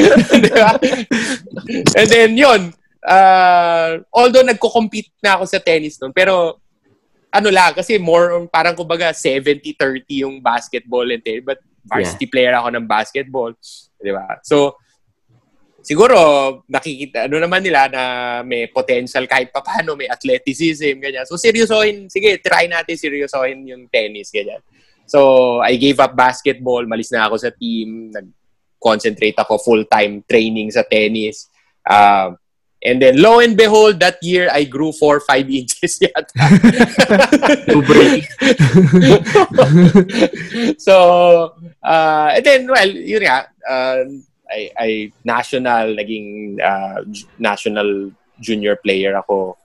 [0.46, 0.78] Di ba?
[1.98, 2.70] And then, yun.
[3.02, 6.62] Uh, although nagko-compete na ako sa tennis noon, pero
[7.34, 11.42] ano lang, kasi more on, parang kumbaga 70-30 yung basketball and tennis.
[11.42, 13.50] But varsity player ako ng basketball.
[13.98, 14.38] Di ba?
[14.46, 14.78] So,
[15.88, 16.18] siguro,
[16.68, 18.02] nakikita, ano naman nila na
[18.44, 21.24] may potential kahit pa paano, may athleticism, ganyan.
[21.24, 24.60] So, seryosohin, sige, try natin seryosohin yung tennis, ganyan.
[25.08, 30.84] So, I gave up basketball, malis na ako sa team, nag-concentrate ako full-time training sa
[30.84, 31.48] tennis.
[31.88, 32.36] Um,
[32.84, 36.36] and then, lo and behold, that year, I grew 4-5 inches yata.
[37.64, 38.28] to break.
[40.84, 40.94] so,
[41.80, 44.04] uh, and then, well, yun nga, uh,
[44.50, 47.04] I, I national, naging uh,
[47.38, 49.56] national junior player ako.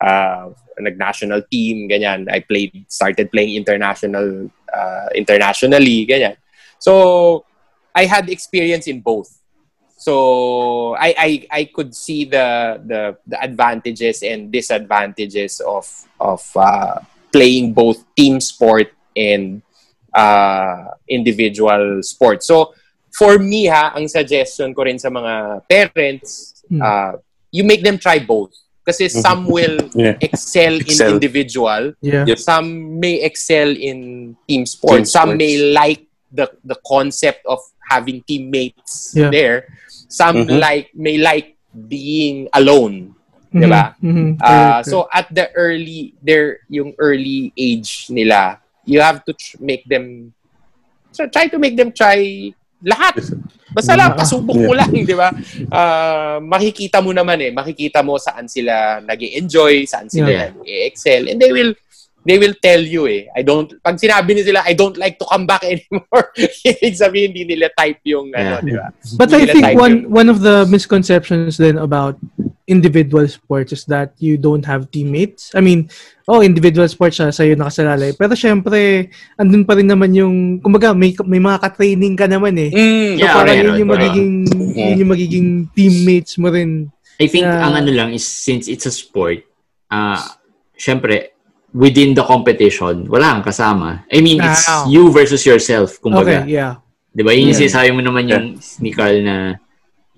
[0.00, 0.50] Uh,
[0.80, 2.26] nag-national team, ganyan.
[2.32, 6.36] I played, started playing international, uh, internationally, ganyan.
[6.78, 7.44] So,
[7.94, 9.28] I had experience in both.
[9.96, 15.84] So, I, I, I could see the, the, the advantages and disadvantages of,
[16.18, 17.00] of uh,
[17.32, 19.62] playing both team sport and
[20.14, 22.42] uh, individual sport.
[22.42, 22.72] So,
[23.12, 26.78] for me ha, ang suggestion ko rin sa mga parents, Hmm.
[26.80, 27.12] uh,
[27.50, 28.54] you make them try both.
[28.86, 30.14] Kasi some will Yeah.
[30.22, 31.08] excel, Excel.
[31.10, 32.24] in individual, Yeah.
[32.30, 32.38] Yep.
[32.38, 32.68] some
[32.98, 35.38] may excel in team sport, Team some sports.
[35.42, 37.58] may like the the concept of
[37.90, 39.34] having teammates Yeah.
[39.34, 39.66] there,
[40.06, 40.62] some Mhm.
[40.62, 43.14] like may like being alone.
[43.50, 43.84] Mhm, Diba?
[43.98, 44.38] mhm.
[44.38, 49.58] Uh, Correct, so at the early their yung early age nila, you have to tr-
[49.58, 50.30] make them
[51.10, 53.20] so try to make them try lahat.
[53.70, 55.30] Basta lang, pasubok mo lang, di ba?
[55.70, 60.50] Uh, makikita mo naman eh, makikita mo saan sila nag enjoy saan sila Yeah.
[60.58, 61.30] nag-excel.
[61.30, 61.72] And they will
[62.20, 63.30] they will tell you eh.
[63.32, 67.32] I don't, pag sinabi ni sila, I don't like to come back anymore, ibig sabihin,
[67.32, 68.60] hindi nila type yung, ano, Yeah.
[68.60, 68.86] di ba?
[69.16, 70.10] But I think one yun.
[70.10, 72.18] one of the misconceptions then about
[72.70, 75.50] individual sports is that you don't have teammates.
[75.52, 75.90] I mean,
[76.30, 78.14] oh, individual sports siya, sa'yo nakasalalay.
[78.14, 82.70] Pero syempre, andun pa rin naman yung, kumbaga, may, may mga ka-training ka naman eh.
[82.70, 84.32] Mm, So Yeah, parang okay, yun yung magiging,
[84.70, 86.86] yun yung magiging teammates mo rin.
[87.18, 87.66] I think Yeah.
[87.66, 89.42] ang ano lang is since it's a sport,
[89.90, 90.22] uh,
[90.72, 91.34] syempre,
[91.74, 94.06] within the competition, wala kang kasama.
[94.08, 96.46] I mean, it's you versus yourself, kumbaga.
[96.46, 96.80] Okay, yeah.
[97.10, 97.34] Di ba?
[97.34, 97.66] Yun yung Yeah.
[97.66, 98.46] sinasabi mo naman yung
[98.80, 99.58] ni Carl na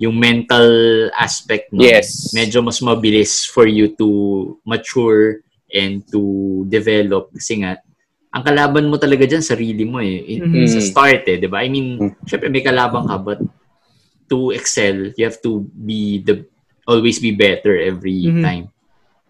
[0.03, 0.67] yung mental
[1.15, 1.79] aspect mo.
[1.79, 2.35] Yes.
[2.35, 4.09] Medyo mas mabilis for you to
[4.67, 6.21] mature and to
[6.67, 7.79] develop kasi nga
[8.33, 10.41] ang kalaban mo talaga dyan, sarili mo eh.
[10.41, 10.65] In- Mhm.
[10.67, 11.61] Sa start eh, di ba?
[11.62, 12.12] I mean, Mm.
[12.25, 13.38] syempre may kalaban ka, but
[14.27, 16.41] to excel, you have to be the,
[16.88, 18.41] always be better every Mhm.
[18.41, 18.67] time.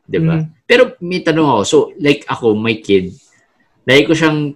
[0.06, 0.38] Di ba?
[0.40, 0.46] Mhm.
[0.64, 1.62] Pero may tanong ako.
[1.66, 3.10] So, like ako, my kid,
[3.82, 4.54] lagi ko siyang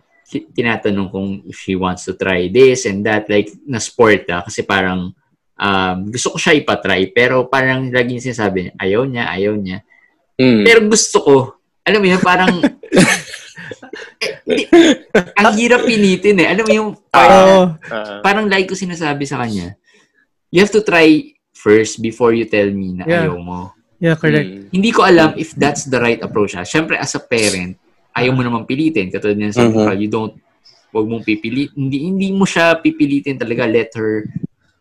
[0.55, 4.62] tinatanong kung if she wants to try this and that, like, na sport ah, kasi
[4.62, 5.11] parang
[5.57, 9.79] um, gusto ko siya ipatry, pero parang lagi niya sinasabi niya, ayaw niya, ayaw niya.
[10.37, 10.62] Mm.
[10.64, 11.37] Pero gusto ko,
[11.83, 12.53] alam mo yun, parang,
[14.23, 14.69] eh, di-
[15.37, 16.49] ang hirap pinitin eh.
[16.53, 17.77] Alam mo yung, parang.
[17.88, 18.21] Ah.
[18.21, 19.75] parang like ko sinasabi sa kanya,
[20.53, 23.27] you have to try first before you tell me na Yeah.
[23.29, 23.73] ayaw mo.
[23.97, 24.45] Yeah, correct.
[24.45, 24.64] Mm.
[24.77, 26.53] Hindi ko alam if that's the right approach.
[26.53, 26.69] Ha.
[26.69, 27.81] Siyempre, as a parent,
[28.12, 29.09] ayaw mo naman pilitin.
[29.09, 29.97] Katulad niyan sa Mhm.
[29.97, 30.37] you don't,
[30.92, 33.64] wag mong pipili, hindi, hindi mo siya pipilitin talaga.
[33.64, 34.29] Let her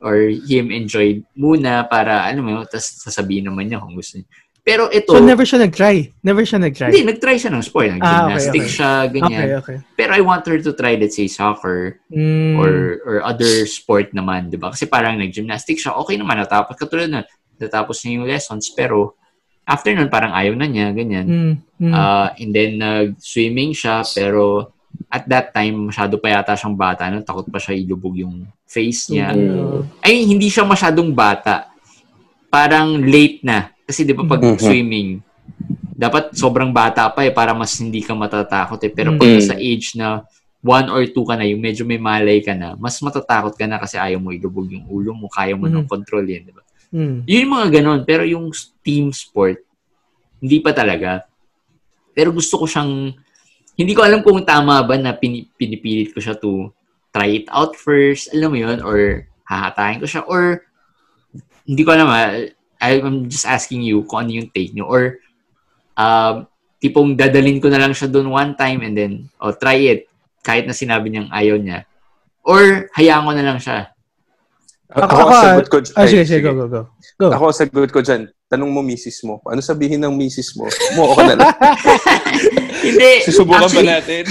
[0.01, 4.27] or him enjoy muna para, ano mo, tapos sasabihin naman niya kung gusto niya.
[4.65, 6.09] Pero ito, So, never siya nag-try?
[6.25, 6.89] Never siya nag-try?
[6.89, 7.85] hindi, nag-try siya ng sport.
[7.85, 8.77] Ah, okay, Nag-gymnastics okay.
[8.81, 9.45] siya, ganyan.
[9.45, 9.77] Okay, okay.
[9.93, 12.57] Pero I want her to try, let's say, soccer Mm.
[12.57, 12.73] or
[13.05, 14.73] or other sport naman, 'di ba?
[14.73, 17.21] Kasi parang nag-gymnastics siya, okay naman natapos katulad na
[17.61, 19.13] natapos niya yung lessons pero
[19.69, 21.25] after nun parang ayaw na niya, ganyan.
[21.29, 21.53] Mm.
[21.85, 21.93] Mm.
[21.93, 24.73] Uh, and then nag-swimming siya pero
[25.09, 27.21] at that time masyado pa yata siyang bata, no?
[27.21, 29.31] takot pa siya ilubog yung face niya.
[29.31, 29.87] Mm.
[30.01, 31.69] Ay hindi siya masyadong bata.
[32.47, 34.59] Parang late na kasi 'di ba pag Mhm.
[34.59, 35.09] swimming
[35.95, 38.91] dapat sobrang bata pa eh para mas hindi ka matatakot eh.
[38.91, 39.43] Pero pag Mhm.
[39.43, 40.27] sa age na
[40.59, 43.77] one or two ka na, yung medyo may malay ka na, mas matatakot ka na
[43.77, 45.91] kasi ayaw mo ilubog yung ulo mo, kaya mo nang Mhm.
[45.93, 46.65] control yan, di ba?
[46.89, 47.21] Mm.
[47.23, 47.99] Yun yung mga ganon.
[48.01, 48.49] Pero yung
[48.81, 49.61] team sport,
[50.41, 51.29] hindi pa talaga.
[52.11, 53.13] Pero gusto ko siyang,
[53.75, 56.71] hindi ko alam kung tama ba na pini- pinipilit ko siya to
[57.11, 60.63] try it out first, alam mo yun, or hahatayin ko siya, or
[61.63, 62.31] hindi ko alam ah,
[62.79, 65.19] I'm just asking you kung ano yung take nyo, or
[65.95, 66.47] um,
[66.79, 70.07] tipong dadalin ko na lang siya doon one time and then, oh, try it,
[70.43, 71.87] kahit na sinabi niyang ayaw niya.
[72.45, 73.89] Or, hayaan ko na lang siya.
[74.93, 75.77] Ako, Ako- ako, ako, sagot ko.
[75.97, 76.81] Ah, sige, sige, go, go, go.
[77.17, 77.27] Go.
[77.33, 78.29] Ako sagot ko dyan.
[78.45, 79.41] Tanong mo misis mo.
[79.49, 80.69] Ano sabihin ng misis mo?
[80.93, 81.49] Mo ka na lang.
[82.85, 83.11] Hindi.
[83.23, 84.23] Susubukan ba actually, natin?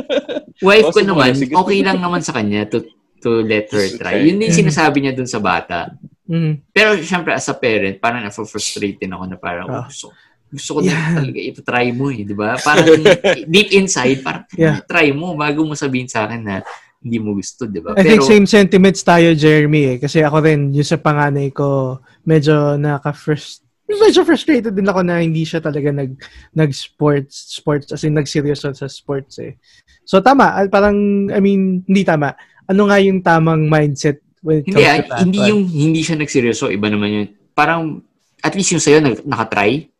[0.68, 1.08] wife Oh, ko subukan.
[1.08, 2.84] naman, okay lang naman sa kanya to
[3.18, 4.22] to let her try.
[4.22, 5.90] Yun din sinasabi niya dun sa bata.
[6.26, 6.62] Mm.
[6.70, 9.82] Pero syempre as a parent, parang na-frustrate din ako na parang Ah.
[9.82, 10.12] oh, gusto,
[10.46, 11.14] gusto ko na Yeah.
[11.16, 12.54] talaga ito try mo eh, di ba?
[12.56, 12.86] Parang
[13.52, 14.78] deep inside, parang Yeah.
[14.84, 16.56] try mo bago mo sabihin sa akin na
[16.96, 17.94] hindi mo gusto, di ba?
[17.94, 19.98] I think same sentiments tayo, Jeremy, eh.
[19.98, 25.46] Kasi ako rin, yung sa panganay ko, medyo naka-frust medyo frustrated din ako na hindi
[25.46, 26.18] siya talaga nag
[26.58, 29.54] nag-sports sports as in nagseryoso sa sports eh.
[30.02, 32.34] So tama, ah, parang I mean, hindi tama.
[32.66, 35.20] Ano nga yung tamang mindset when it hindi, comes ah, to that?
[35.22, 37.26] hindi yung hindi siya nagseryoso, iba naman yun.
[37.54, 38.02] Parang
[38.42, 39.90] at least yung sa'yo nag, nakatry.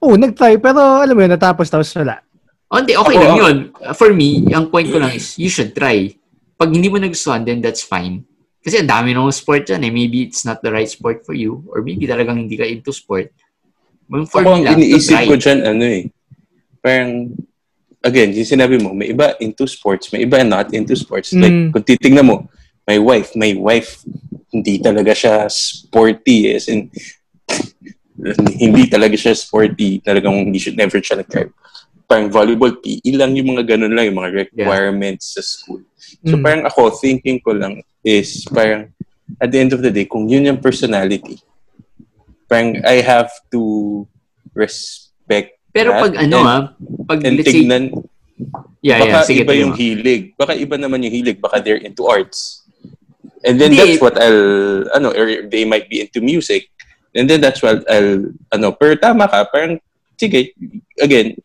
[0.00, 2.20] Oh, nag-try pero alam mo yun, natapos tapos wala.
[2.70, 3.56] Oh, hindi, okay Ako, lang yun.
[3.82, 6.06] Uh, For me, ang point ko lang is, you should try.
[6.54, 8.22] Pag hindi mo nagustuhan, then that's fine.
[8.60, 9.92] Kasi ang dami ng sport dyan eh.
[9.92, 11.64] Maybe it's not the right sport for you.
[11.72, 13.32] Or maybe talagang hindi ka into sport.
[14.04, 16.02] But for Ako me ang lang, iniisip ko dyan, ano eh.
[16.84, 17.32] Parang,
[18.04, 21.32] again, yung sinabi mo, may iba into sports, may iba not into sports.
[21.32, 21.70] Like, Mm.
[21.72, 22.36] kung titignan mo,
[22.84, 24.04] my wife, my wife,
[24.52, 26.52] hindi talaga siya sporty.
[26.52, 26.90] As in,
[28.60, 30.04] hindi talaga siya sporty.
[30.04, 31.30] Talagang hindi siya, never siya nag
[32.10, 35.80] Parang volleyball, PE lang yung mga ganun lang, yung mga requirements sa school.
[36.26, 36.42] So Mm.
[36.42, 38.92] parang ako, thinking ko lang is parang
[39.38, 41.38] at the end of the day, kung yun yung personality,
[42.50, 44.06] parang I have to
[44.56, 46.62] respect Pero that pag ano and, ah,
[47.06, 47.94] pag and let's say, tignan,
[48.82, 49.78] yeah, baka yeah, sige, iba yung mo.
[49.78, 50.34] hilig.
[50.34, 51.38] Baka iba naman yung hilig.
[51.38, 52.66] Baka they're into arts.
[53.46, 53.96] And then Hindi.
[53.96, 56.68] that's what I'll, ano, or they might be into music.
[57.14, 59.80] And then that's what I'll, ano, pero tama ka, parang,
[60.20, 60.52] sige,
[61.00, 61.38] again,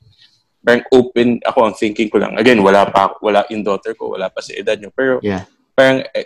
[0.59, 2.35] parang open, ako ang thinking ko lang.
[2.35, 4.91] Again, wala pa, wala yung daughter ko, wala pa sa edad nyo.
[4.91, 5.47] Pero, Yeah.
[5.75, 6.25] Parang, eh,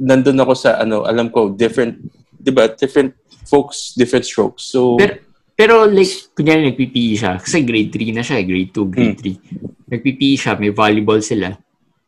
[0.00, 2.00] nandun ako sa, ano, alam ko, different,
[2.32, 3.12] di ba, different
[3.44, 4.72] folks, different strokes.
[4.72, 5.20] So, Pero,
[5.52, 9.36] pero like, kunyari nagpipi siya, kasi grade 3 na siya, eh, grade 2, grade 3.
[9.92, 11.52] Nagpipi siya, may volleyball sila.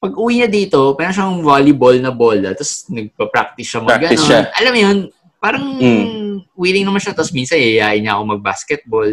[0.02, 4.40] Pag uwi niya dito, parang siyang volleyball na bola, tapos nagpa-practice siya mag Practice siya.
[4.56, 4.98] Alam mo yun,
[5.36, 6.48] parang Mm.
[6.56, 9.10] willing naman siya, tapos minsan yayain niya ako mag-basketball.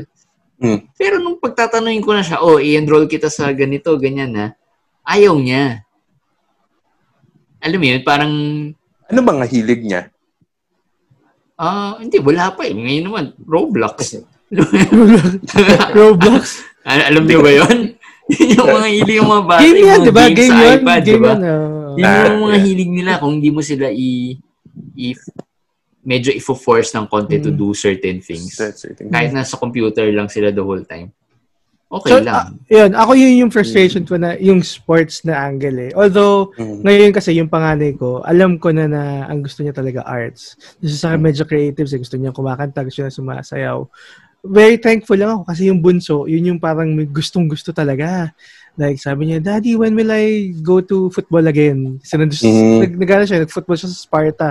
[0.57, 0.79] Mm.
[0.95, 4.45] Pero nung pagtatanungin ko na siya, oh, i-enroll kita sa ganito, ganyan na,
[5.03, 5.83] ayaw niya.
[7.59, 8.33] Alam mo yun, parang,
[9.05, 10.01] ano mga hilig niya?
[11.55, 12.71] ah, hindi, wala pa eh.
[12.71, 14.15] Ngayon naman, Roblox.
[15.97, 16.43] Roblox.
[16.89, 17.99] Al- alam niyo ba yun?
[18.29, 20.23] yung mga hilig yung mga bata, Game yan, di ba?
[20.29, 20.71] Game sa yun.
[20.79, 21.33] iPad, Game ba?
[21.33, 21.41] yun.
[21.43, 21.97] oo.
[21.99, 22.63] Yun yung mga yeah.
[22.63, 24.37] hilig nila kung hindi mo sila i,
[24.95, 25.19] if
[25.99, 27.59] medyo ifo-force ng konti to Mm.
[27.59, 28.55] do certain things.
[28.55, 28.79] It.
[29.03, 31.11] Kahit nasa computer lang sila the whole time.
[31.89, 32.37] Okay So, lang.
[32.37, 35.91] ah, yun, ako yun yung frustration ko na yung sports na angle eh.
[35.97, 36.85] Although, Mm.
[36.85, 40.53] ngayon kasi yung panganay ko, alam ko na na ang gusto niya talaga arts.
[40.77, 41.97] Gusto sa akin medyo creative, eh.
[41.97, 43.89] gusto niya kumakanta, gusto niya sumasayaw.
[44.45, 48.37] Very thankful lang ako kasi yung bunso, yun yung parang may gustong gusto talaga.
[48.77, 51.97] Like, sabi niya, Daddy, when will I go to football again?
[51.99, 52.37] Kasi nandun,
[52.85, 54.49] nag, nag, siya, nag-football siya sa Sparta.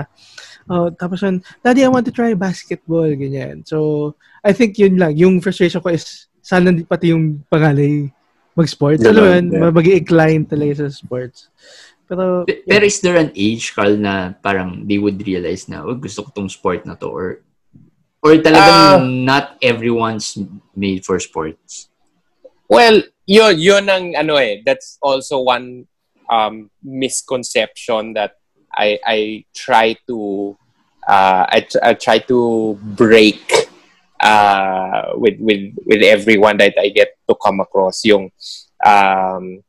[0.69, 3.65] Oh, tapos yun, Daddy, I want to try basketball, ganyan.
[3.65, 4.13] So,
[4.45, 5.17] I think yun lang.
[5.17, 8.09] Yung frustration ko is, sana hindi pati yung pangalay
[8.55, 9.05] mag-sports.
[9.07, 9.71] Alam mo yun, yeah.
[9.71, 11.47] mag-incline talaga sa sports.
[12.09, 15.95] Pero, Pe- Pero is there an age, Carl, na parang they would realize na, oh,
[15.95, 17.07] gusto ko tong sport na to?
[17.07, 17.39] Or,
[18.19, 18.99] or talagang Ah.
[18.99, 20.35] not everyone's
[20.75, 21.87] made for sports?
[22.67, 25.85] Well, yun, yun ang ano eh, that's also one
[26.29, 28.37] um, misconception that
[28.69, 29.17] I I
[29.53, 30.53] try to
[31.07, 33.68] uh, I, tr- I try to break
[34.19, 38.29] uh, with with with everyone that I get to come across yung
[38.79, 39.63] um,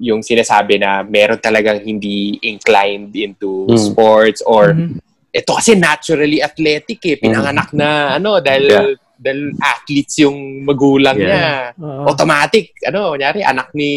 [0.00, 3.76] yung sinasabi na meron talagang hindi inclined into Mm.
[3.78, 4.96] sports or Mhm.
[5.30, 8.86] ito kasi naturally athletic eh pinanganak na ano dahil Yeah.
[9.14, 11.28] dahil athletes yung magulang Yeah.
[11.28, 11.44] niya
[11.78, 12.08] Oo.
[12.08, 13.92] automatic ano kunyari anak ni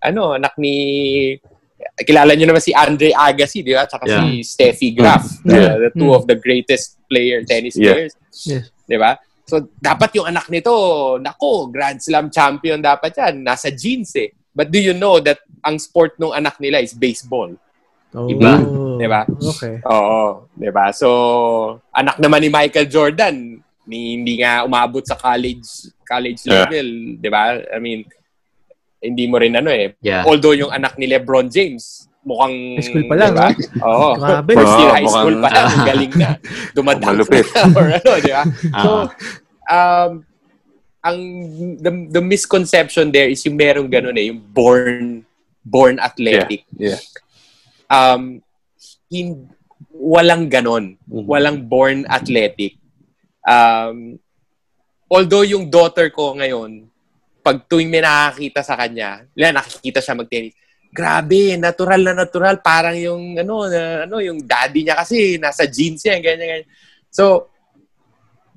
[0.00, 0.74] ano anak ni
[2.02, 5.74] kilala niyo naman si Andre Agassi di ba tsaka si Steffi Graf Yeah.
[5.74, 6.18] uh, the two Mm.
[6.18, 7.94] of the greatest player tennis Yeah.
[7.94, 8.70] players Yes.
[8.84, 10.72] di ba so dapat yung anak nito
[11.20, 15.76] nako Grand Slam champion dapat yan nasa genes eh but do you know that ang
[15.78, 17.52] sport ng anak nila is baseball
[18.14, 18.30] Oh.
[18.30, 18.62] Iba.
[18.94, 19.26] Diba?
[19.26, 19.82] Okay.
[19.90, 20.94] Oo, 'di ba?
[20.94, 21.10] So,
[21.90, 23.58] anak naman ni Michael Jordan,
[23.90, 26.62] ni hindi nga umabot sa college college Yeah.
[26.62, 26.86] level,
[27.18, 27.58] 'di ba?
[27.74, 28.06] I mean,
[29.04, 29.92] hindi mo rin ano eh.
[30.00, 30.24] Yeah.
[30.24, 33.48] Although yung anak ni LeBron James mukhang High school pa lang, diba?
[33.84, 34.08] Oo.
[34.16, 34.52] Grabe.
[34.56, 36.30] First year Ah, high school pa lang, ang galing na.
[36.72, 37.44] Dumadang Malupit.
[37.52, 38.44] na or ano, 'di ba?
[38.80, 39.04] So, Ah.
[39.68, 40.10] um
[41.04, 41.18] ang
[41.84, 45.20] the, the misconception there is yung merong ganun eh, yung born
[45.60, 46.64] born athletic.
[46.80, 46.96] Yeah.
[47.92, 48.40] Um
[49.12, 49.52] in,
[49.92, 50.96] walang ganon.
[51.04, 51.24] Mhm.
[51.28, 52.80] Walang born athletic.
[53.44, 54.16] Um,
[55.06, 56.88] although yung daughter ko ngayon,
[57.44, 60.56] pag tuwing may nakakita sa kanya, yan, nakikita siya mag-tennis,
[60.88, 66.00] grabe, natural na natural, parang yung, ano, na, ano, yung daddy niya kasi, nasa genes
[66.08, 66.68] yan, ganyan, ganyan.
[67.12, 67.52] So,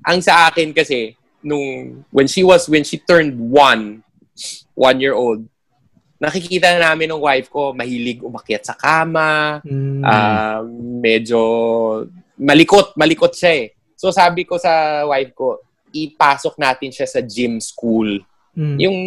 [0.00, 1.12] ang sa akin kasi,
[1.44, 4.00] nung, when she was, when she turned one,
[4.72, 5.44] one year old,
[6.18, 10.02] nakikita na namin ng wife ko, mahilig umakyat sa kama, Mm.
[10.02, 10.62] Ah,
[11.02, 11.38] medyo
[12.38, 13.66] malikot, malikot siya eh.
[13.98, 15.58] So sabi ko sa wife ko,
[15.90, 18.22] ipasok natin siya sa gym school.
[18.58, 18.76] Mm.
[18.82, 18.98] Yung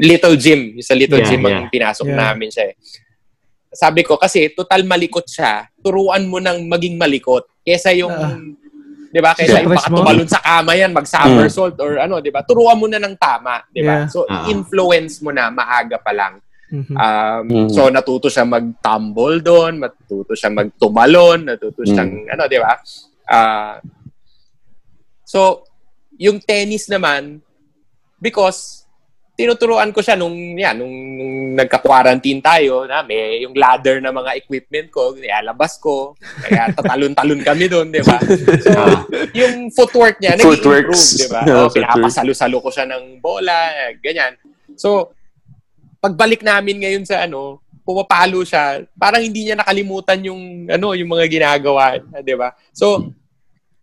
[0.00, 1.60] little gym, yung sa little Yeah, gym yeah.
[1.60, 2.18] ang pinasok Yeah.
[2.24, 2.74] namin siya eh.
[3.68, 7.44] Sabi ko, kasi total malikot siya, turuan mo nang maging malikot.
[7.60, 8.38] Kesa yung, Ah.
[9.12, 9.96] di ba, kesa yung Stress baka mo?
[10.00, 12.40] tumalon sa kama yan, mag-somersault or ano, di ba?
[12.40, 14.08] Turuan mo na ng tama, di ba?
[14.08, 14.08] Yeah.
[14.08, 14.48] So, Ah.
[14.48, 16.40] influence mo na maaga pa lang.
[16.72, 16.94] Mhm.
[16.96, 17.68] Um, Mhm.
[17.68, 22.72] So, natuto siya mag-tumble doon, matuto siya mag-tumalon, natuto siyang, ano, di ba?
[23.26, 23.76] Ah,
[25.22, 25.66] so,
[26.16, 27.42] yung tennis naman,
[28.16, 28.83] because
[29.34, 34.38] tinuturuan ko siya nung, yan, nung, nung nagka-quarantine tayo, na may yung ladder na mga
[34.38, 38.18] equipment ko, nilalabas ko, kaya tatalon-talon kami doon, di ba?
[38.62, 39.02] So, Ah.
[39.34, 41.42] yung footwork niya, nag-improve, di ba?
[41.50, 44.38] Yeah, Oh, pinapasalo-salo ko siya ng bola, ganyan.
[44.78, 45.10] So,
[45.98, 51.28] pagbalik namin ngayon sa ano, pumapalo siya, parang hindi niya nakalimutan yung ano, yung mga
[51.28, 52.56] ginagawa, 'di ba?
[52.72, 53.12] So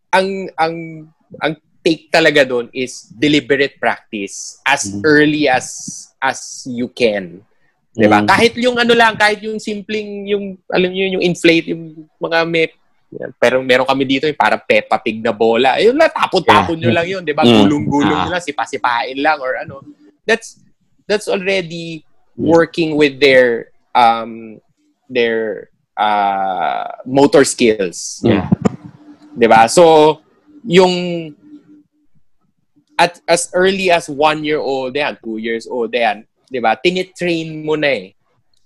[0.10, 0.74] ang ang
[1.38, 5.02] ang take talaga doon is deliberate practice as Mhm.
[5.04, 5.66] early as
[6.22, 7.42] as you can.
[7.92, 8.22] 'Di ba?
[8.22, 8.28] Mhm.
[8.30, 12.70] Kahit yung ano lang, kahit yung simpleng yung alam niyo yung inflate yung mga may
[13.12, 13.36] yan.
[13.36, 15.76] pero meron kami dito yung parang Peppa Pig na bola.
[15.76, 17.44] Ayun lang, tapon-tapon nyo lang yun, di ba?
[17.44, 17.68] Mm.
[17.68, 18.24] Gulong-gulong Ah.
[18.24, 19.84] nyo lang, sipa-sipain lang or ano.
[20.24, 20.64] That's
[21.12, 22.08] that's already
[22.40, 24.64] working with their um
[25.12, 25.68] their
[26.00, 28.24] uh motor skills.
[28.24, 28.48] Yeah.
[29.36, 29.68] 'Di ba?
[29.68, 30.24] So
[30.64, 30.94] yung
[33.02, 36.78] at as early as one year old yan, two years old yan, 'di ba?
[36.78, 38.14] Tinitrain mo na eh.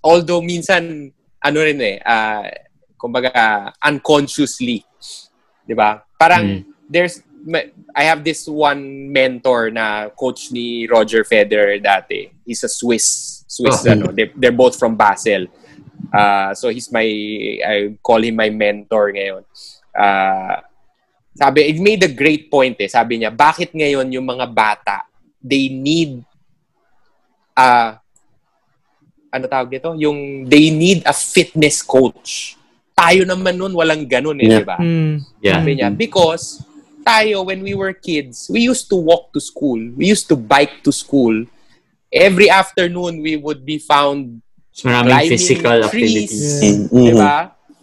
[0.04, 1.08] Although minsan
[1.40, 2.44] ano rin eh, ah
[3.00, 4.84] kumbaga unconsciously,
[5.64, 6.04] 'di ba?
[6.20, 7.24] Parang there's
[7.96, 12.34] I have this one mentor na coach ni Roger Federer dati.
[12.44, 13.94] He's a Swiss Swiss Oh.
[13.94, 14.10] ano.
[14.12, 15.48] They, they're both from Basel.
[16.10, 17.06] Uh, so he's my
[17.62, 19.46] I call him my mentor ngayon.
[19.94, 20.60] Uh,
[21.36, 22.88] sabi, it made a great point eh.
[22.88, 25.04] Sabi niya, bakit ngayon yung mga bata,
[25.44, 26.24] they need
[27.54, 28.00] ah,
[29.30, 29.92] ano tawag nito?
[30.00, 32.56] Yung they need a fitness coach.
[32.96, 34.60] Tayo naman nun, walang ganun eh, Yeah.
[34.60, 34.78] di ba?
[34.80, 35.14] Mm.
[35.44, 35.54] Yeah.
[35.60, 36.64] Sabi niya, because
[37.04, 39.78] tayo, when we were kids, we used to walk to school.
[40.00, 41.46] We used to bike to school.
[42.10, 44.40] Every afternoon, we would be found
[44.80, 46.32] maraming climbing physical trees.
[46.32, 46.34] activities.
[46.64, 46.80] Yeah.
[46.88, 47.20] Di Mhm.
[47.20, 47.36] ba?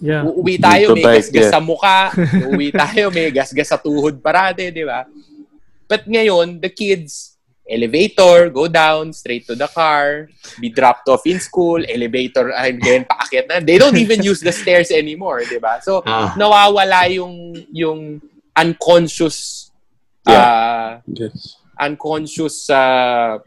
[0.03, 0.27] Yeah.
[0.27, 1.55] Uuwi tayo, may gasgas yeah.
[1.55, 2.11] sa muka.
[2.51, 5.07] Uuwi tayo, may gasgas sa tuhod parate, di ba?
[5.87, 10.27] But ngayon, the kids, elevator, go down, straight to the car,
[10.59, 13.63] be dropped off in school, elevator, ay, ganyan, paakyat na.
[13.63, 15.79] They don't even use the stairs anymore, di ba?
[15.79, 18.19] So, Ah, nawawala yung, yung
[18.59, 19.71] unconscious,
[20.27, 21.63] uh, Yes.
[21.79, 23.39] unconscious uh,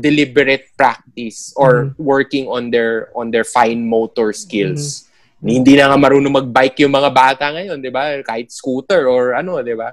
[0.00, 5.08] deliberate practice or working on their on their fine motor skills.
[5.42, 8.14] Hindi na nga marunong mag-bike yung mga bata ngayon, 'di ba?
[8.22, 9.90] Kahit scooter or ano, 'di ba?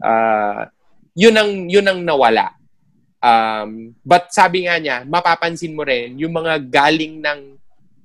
[0.00, 0.72] Ah,
[1.12, 2.56] yun ang yun ang nawala.
[3.18, 7.58] Um, but sabi nga niya, mapapansin mo rin yung mga galing ng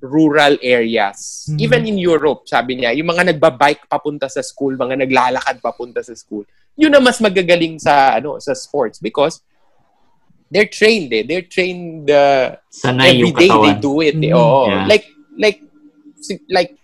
[0.04, 1.48] rural areas.
[1.48, 1.58] Mhm.
[1.64, 6.12] Even in Europe, sabi niya, yung mga nagbabike papunta sa school, mga naglalakad papunta sa
[6.12, 6.44] school,
[6.76, 9.40] yun ang mas magagaling sa ano sa sports because
[10.52, 11.24] they're trained eh.
[11.24, 13.64] They're trained uh, sanay every day katawan.
[13.64, 14.16] they do it.
[14.20, 14.34] Eh.
[14.34, 14.36] Mm.
[14.36, 14.62] Oo.
[14.68, 14.84] Yeah.
[14.84, 15.06] Like
[15.40, 15.58] like
[16.48, 16.76] like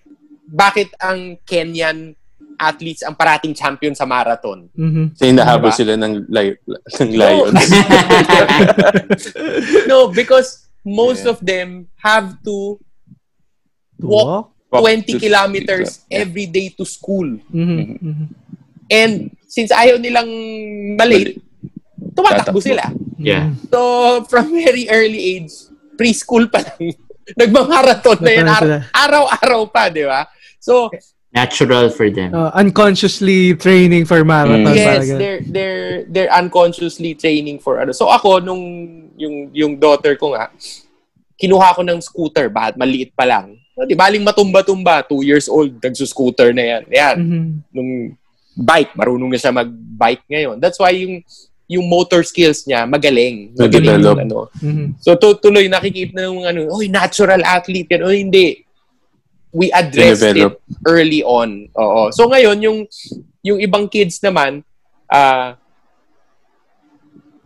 [0.47, 2.15] bakit ang Kenyan
[2.57, 4.69] athletes ang parating champion sa marathon?
[4.75, 5.17] Mhm.
[5.17, 5.79] Kasi hinahabol Diba?
[5.79, 6.61] sila ng, li-
[6.99, 7.53] ng lion.
[9.89, 12.77] no, because most of them have to
[14.01, 14.27] To Walk.
[14.27, 14.47] walk?
[14.71, 16.23] 20 kilometers Yeah.
[16.23, 17.27] every day to school.
[17.51, 17.99] Mhm.
[17.99, 18.27] Mhm.
[18.89, 19.13] And
[19.45, 20.31] since ayaw nilang
[20.95, 21.43] malate,
[22.15, 22.87] tumatakbo sila.
[23.19, 23.53] Yeah.
[23.69, 23.79] So,
[24.25, 25.53] from very early age,
[25.99, 26.97] preschool pa lang,
[27.37, 28.47] nagmamarathon na yan.
[28.91, 30.27] Araw-araw pa, di ba?
[30.59, 30.91] So,
[31.31, 32.35] Natural for them.
[32.35, 34.67] Uh, unconsciously training for marathon.
[34.67, 34.75] Mm.
[34.75, 35.15] yes, talaga.
[35.15, 37.95] they're they're they're unconsciously training for ano.
[37.95, 38.63] So ako nung
[39.15, 40.51] yung yung daughter ko nga,
[41.39, 43.55] kinuha ko ng scooter, bakit maliit pa lang.
[43.79, 46.83] O, Di baling matumba-tumba, two years old, nagsuscooter na yan.
[46.91, 47.47] Yan, Mhm.
[47.71, 47.91] nung
[48.59, 50.59] bike, marunong na siya mag-bike ngayon.
[50.59, 51.23] That's why yung
[51.71, 53.55] yung motor skills niya magaling.
[53.55, 54.51] Magaling yung ano.
[54.59, 54.99] Mhm.
[54.99, 58.03] So tu- tuloy nakikita na yung ano, oy natural athlete yan.
[58.03, 58.47] Oy hindi.
[59.51, 60.59] We addressed Develop.
[60.59, 61.71] it early on.
[61.73, 62.11] Oo.
[62.11, 62.79] So ngayon yung
[63.41, 64.67] yung ibang kids naman
[65.07, 65.55] ah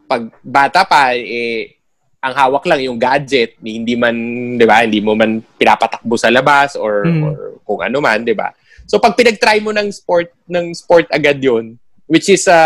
[0.04, 1.76] pag bata pa eh
[2.20, 4.16] ang hawak lang yung gadget, hindi man,
[4.56, 4.80] 'di ba?
[4.80, 7.20] Hindi mo man pinapatakbo sa labas or, Mm.
[7.22, 8.52] or kung ano man, 'di ba?
[8.84, 12.60] So pag pinag-try mo ng sport ng sport agad 'yon, which is a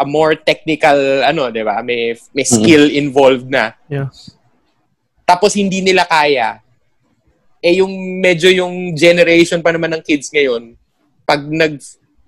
[0.00, 1.84] a more technical ano, 'di ba?
[1.84, 3.76] May may skill involved na.
[3.92, 4.08] Yeah.
[5.28, 6.64] Tapos hindi nila kaya.
[7.60, 7.92] Eh yung
[8.24, 10.72] medyo yung generation pa naman ng kids ngayon,
[11.28, 11.76] pag nag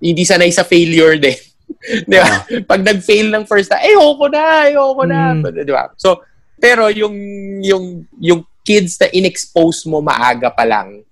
[0.02, 1.38] hindi sanay sa failure din.
[2.10, 2.42] Di ba?
[2.66, 5.20] Pag nag-fail ng first time, eh, ayoko na, ayoko na.
[5.38, 5.62] Mm.
[5.62, 5.88] Di ba?
[5.94, 6.20] So,
[6.58, 7.14] pero yung,
[7.62, 11.02] yung, yung kids na in-expose mo maaga pa lang,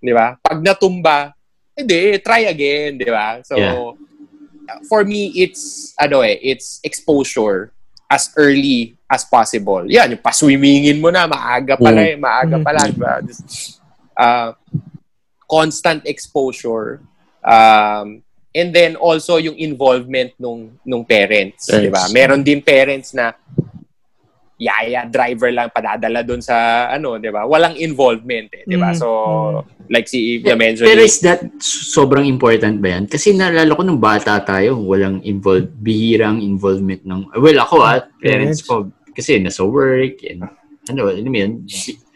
[0.00, 0.36] di ba?
[0.40, 1.32] Pag natumba,
[1.76, 3.40] hindi, try again, di ba?
[3.44, 4.07] So, Yeah.
[4.88, 7.72] For me, it's, ano eh, it's exposure
[8.08, 9.84] as early as possible.
[9.88, 11.96] Yan, yung paswimmingin mo na, maaga pa Mm.
[11.96, 12.76] lang, eh, maaga pa Mm.
[12.76, 13.14] lang, di ba?
[13.24, 13.44] Just,
[14.16, 14.52] uh,
[15.48, 17.00] constant exposure.
[17.40, 18.20] Um,
[18.54, 21.80] and then also yung involvement nung nung parents, Yes.
[21.80, 22.04] 'di ba?
[22.12, 23.32] Meron din parents na
[24.58, 27.46] yaya driver lang padadala doon sa ano, 'di ba?
[27.46, 28.90] Walang involvement eh, 'di ba?
[28.90, 28.98] Mm.
[28.98, 29.06] So
[29.88, 33.08] like si Ivy mentioned, Pero is that sobrang important ba yan?
[33.08, 38.60] Kasi naalala ko nung bata tayo, walang involved, bihirang involvement ng, well ako ah, parents
[38.60, 40.44] ko, kasi nasa work, and
[40.92, 41.52] ano, alam mo yun,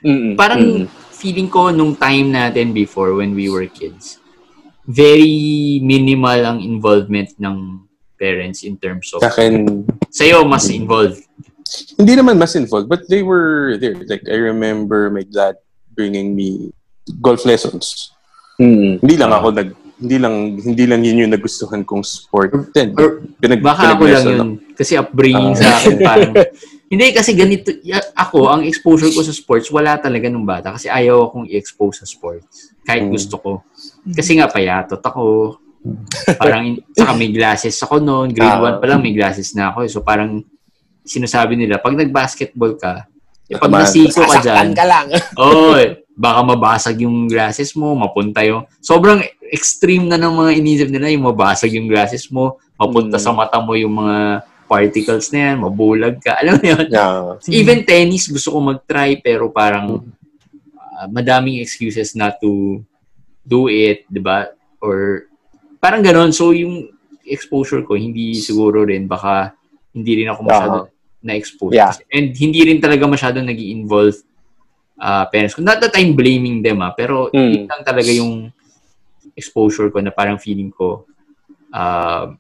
[0.04, 0.34] Mm-mm.
[0.36, 0.86] parang Mm.
[1.14, 4.20] feeling ko nung time natin before when we were kids,
[4.84, 7.86] very minimal ang involvement ng
[8.20, 11.22] parents in terms of, Sa akin, sa'yo mas involved.
[11.94, 13.94] Hindi naman mas involved, but they were there.
[13.94, 15.56] Like, I remember my dad
[15.92, 16.72] bringing me
[17.20, 18.12] golf lessons.
[18.56, 19.00] Mm.
[19.00, 19.68] Hindi lang ako nag,
[19.98, 22.50] hindi lang, hindi lang yun yung nagustuhan kong sport.
[22.72, 22.94] Then,
[23.38, 24.48] pinag, Baka ako lang yun.
[24.74, 25.58] Kasi upbringing Ah.
[25.58, 26.32] sa akin parang...
[26.92, 27.72] Hindi, kasi ganito.
[28.12, 30.76] Ako, ang exposure ko sa sports, wala talaga nung bata.
[30.76, 32.68] Kasi ayaw akong i-expose sa sports.
[32.84, 33.16] Kahit Mm.
[33.16, 33.52] gusto ko.
[34.12, 35.56] Kasi nga, payatot ako.
[36.36, 38.36] Parang, in- saka may glasses ako noon.
[38.36, 38.76] Grade Ah.
[38.76, 39.78] 1 pa lang, may glasses na ako.
[39.82, 39.90] eh.
[39.90, 40.44] So, parang,
[41.02, 43.06] sinasabi nila, pag nag-basketball ka,
[43.50, 45.06] eh, pag nasiko ka dyan, ka lang.
[45.42, 46.06] Oo, eh.
[46.16, 48.64] baka mabasag yung glasses mo, mapunta yung...
[48.80, 49.20] Sobrang
[49.52, 53.24] extreme na ng mga inisip nila, yung mabasag yung glasses mo, mapunta Mm.
[53.24, 56.32] sa mata mo yung mga particles na yan, mabulag ka.
[56.40, 56.86] Alam mo yun?
[56.88, 57.36] Yeah.
[57.52, 60.00] Even tennis, gusto ko mag-try, pero parang
[60.96, 62.80] ah, madaming excuses not to
[63.44, 64.48] do it, di ba?
[64.80, 65.28] Or
[65.76, 66.32] parang ganon.
[66.32, 66.88] So, yung
[67.28, 69.52] exposure ko, hindi siguro rin, baka
[69.92, 70.78] hindi rin ako masyado
[71.22, 71.76] na expose.
[71.76, 71.94] Yeah.
[72.10, 74.18] And hindi rin talaga masyadong nag involve
[74.98, 75.62] uh, parents ko.
[75.62, 77.50] Not that I'm blaming them, ah, pero Mm.
[77.52, 78.50] yun lang talaga yung
[79.36, 81.06] exposure ko na parang feeling ko
[81.72, 82.34] uh,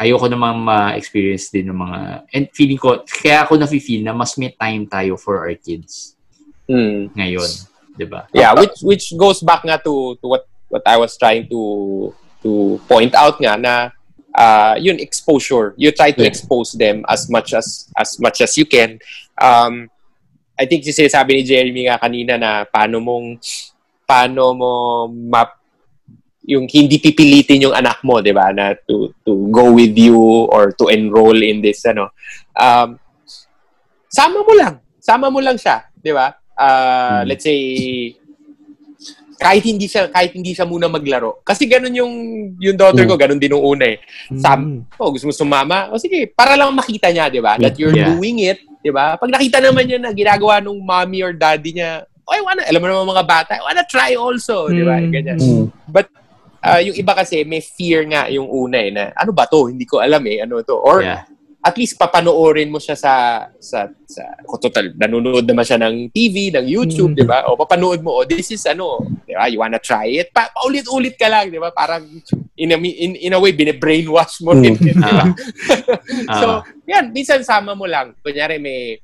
[0.00, 1.98] ayoko namang ma-experience din ng mga
[2.32, 6.16] and feeling ko kaya ako nafe-feel na mas may time tayo for our kids
[6.70, 7.10] Mm.
[7.18, 7.50] ngayon,
[7.98, 8.30] 'di ba?
[8.30, 11.60] Yeah, which which goes back nga to to what what I was trying to
[12.40, 13.74] to point out nga na
[14.34, 15.74] uh, yun exposure.
[15.76, 18.98] You try to expose them as much as as much as you can.
[19.40, 19.88] Um,
[20.60, 23.40] I think si sinasabi ni Jeremy nga kanina na paano mong
[24.04, 24.72] paano mo
[25.08, 25.56] map
[26.44, 30.18] yung hindi pipilitin yung anak mo, 'di ba, na to to go with you
[30.50, 32.10] or to enroll in this ano.
[32.58, 32.98] Um,
[34.10, 34.82] sama mo lang.
[35.00, 36.34] Sama mo lang siya, 'di ba?
[36.60, 37.32] Uh, Hmm.
[37.32, 37.56] let's say
[39.40, 41.40] kahit hindi siya kahit hindi siya muna maglaro.
[41.40, 42.12] Kasi ganun yung
[42.60, 43.98] yung daughter ko, ganun din nung una eh.
[44.36, 45.00] Sam, Mm.
[45.00, 45.88] oh, gusto mo sumama?
[45.88, 47.56] O sige, para lang makita niya, 'di ba?
[47.56, 48.12] That you're Yeah.
[48.12, 49.16] doing it, 'di ba?
[49.16, 52.78] Pag nakita naman niya na ginagawa nung mommy or daddy niya, oh, I wanna, alam
[52.78, 55.00] mo naman mga bata, I wanna try also, 'di ba?
[55.00, 55.08] Mm.
[55.08, 55.38] Ganyan.
[55.40, 55.64] Mm.
[55.88, 56.12] But
[56.60, 59.72] ah, yung iba kasi may fear nga yung una eh na ano ba to?
[59.72, 60.76] Hindi ko alam eh, ano to.
[60.76, 61.24] Or Yeah.
[61.60, 63.12] At least papanoorin mo siya sa
[63.60, 64.22] sa sa
[64.56, 67.16] total nanonood naman siya ng TV, ng YouTube, Mm.
[67.20, 67.44] 'di ba?
[67.52, 69.44] O papanood mo, oh, this is ano, 'di ba?
[69.44, 70.32] You wanna try it?
[70.32, 71.68] Pa paulit-ulit ka lang, 'di ba?
[71.68, 72.08] Parang
[72.56, 74.80] in a, in, in a way bine-brainwash mo rin, Mm.
[74.80, 75.12] 'di ba?
[75.12, 75.28] Ah.
[76.40, 76.46] so,
[76.88, 78.16] yan, minsan sama mo lang.
[78.24, 78.96] Kunyari may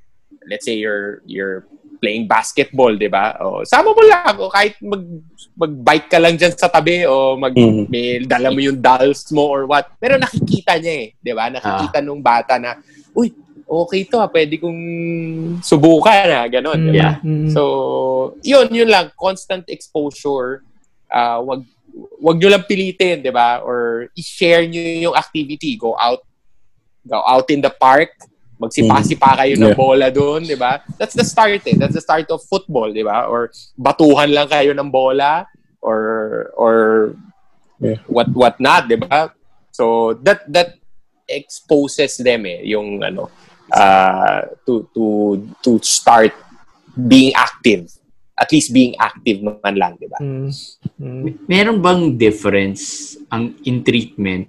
[0.49, 3.37] let's say you're you're playing basketball, 'di ba?
[3.41, 5.03] O sama mo lang o kahit mag
[5.57, 7.89] mag-bike ka lang diyan sa tabi o mag Mm.
[7.89, 9.89] may dala mo yung dolls mo or what.
[9.97, 11.49] Pero nakikita niya eh, 'di ba?
[11.49, 12.77] Nakikita nung bata na,
[13.17, 13.33] uy,
[13.67, 14.81] okay to, ah, pwede kong
[15.65, 16.79] subukan na, ganon.
[16.79, 17.03] Mm, di ba?
[17.03, 17.15] Yeah.
[17.25, 17.51] mm.
[17.51, 17.63] So,
[18.45, 20.63] yun, yun lang, constant exposure.
[21.07, 21.63] ah wag
[22.19, 23.63] wag nyo lang pilitin, 'di ba?
[23.65, 26.21] Or i-share nyo yung activity, go out
[27.07, 28.11] go out in the park,
[28.57, 29.79] magsipa-sipa kayo ng Yeah.
[29.79, 30.81] bola doon, 'di ba?
[30.97, 31.77] That's the start eh.
[31.77, 33.29] That's the start of football, 'di ba?
[33.29, 35.45] Or batuhan lang kayo ng bola
[35.85, 36.01] or
[36.57, 36.75] or
[37.77, 38.01] Yeah.
[38.09, 39.37] what what not, 'di ba?
[39.77, 40.81] So that that
[41.29, 43.29] exposes them eh yung ano
[43.69, 45.05] uh, to to
[45.61, 46.33] to start
[46.97, 47.93] being active.
[48.37, 50.21] At least being active man lang, 'di ba?
[50.25, 50.49] Mm.
[50.97, 51.21] Mm.
[51.45, 54.49] Meron bang difference ang in treatment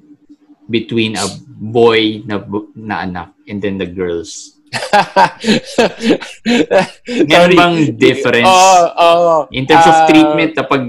[0.68, 2.44] between a boy na
[2.74, 4.54] na anak and then the girls?
[7.24, 9.36] Meron bang difference Oo, oo.
[9.50, 10.82] in terms of Ah, treatment kapag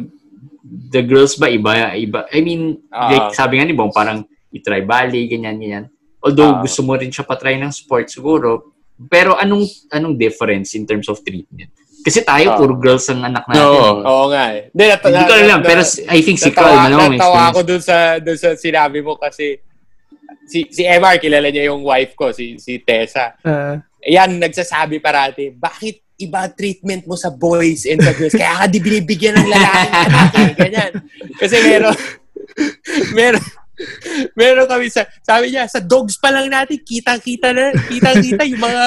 [0.91, 3.09] the girls ba iba iba I mean Ah.
[3.09, 5.85] like sabi nga ni Bong parang i-try ballet ganyan ganyan
[6.19, 6.61] although Ah.
[6.61, 11.23] gusto mo rin siya pa-try ng sport siguro pero anong anong difference in terms of
[11.23, 12.57] treatment kasi tayo Ah.
[12.57, 13.91] puro girls ang anak natin Oo.
[14.01, 14.71] Oo nga eh.
[14.71, 17.97] Hindi, nat- ko alam pero I think si Carl malamang may natawa ako dun sa,
[18.19, 19.59] dun sa sinabi mo kasi
[20.49, 23.37] si, si MR, kilala niya yung wife ko, si, si Tessa.
[23.45, 28.33] Ah, Ayan, nagsasabi parati, bakit iba treatment mo sa boys and sa girls?
[28.33, 29.93] Kaya ka di binibigyan ng lalaki.
[30.57, 30.93] Ganyan.
[31.37, 31.95] Kasi meron,
[33.19, 33.45] meron,
[34.35, 38.85] meron kami sa, sabi niya, sa dogs pa lang natin, kitang-kita na, kitang-kita yung mga,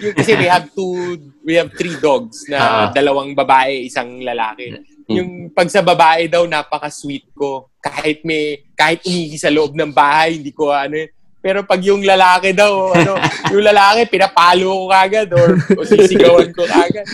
[0.00, 0.96] yung, kasi we have two,
[1.40, 2.86] we have three dogs na Ah.
[2.90, 4.76] dalawang babae, isang lalaki.
[5.08, 7.72] Yung pag sa babae daw, napaka-sweet ko.
[7.80, 11.10] Kahit may, kahit umihi sa loob ng bahay, hindi ko ano yun.
[11.40, 13.16] Pero pag yung lalaki daw, ano,
[13.56, 17.08] yung lalaki, pinapalo ko kagad or, o sisigawan ko kagad.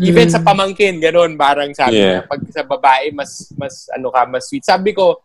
[0.00, 2.24] Even sa pamangkin, ganun, parang sabi Yeah.
[2.24, 4.64] niya, pag sa babae, mas, mas, ano ka, mas sweet.
[4.64, 5.20] Sabi ko,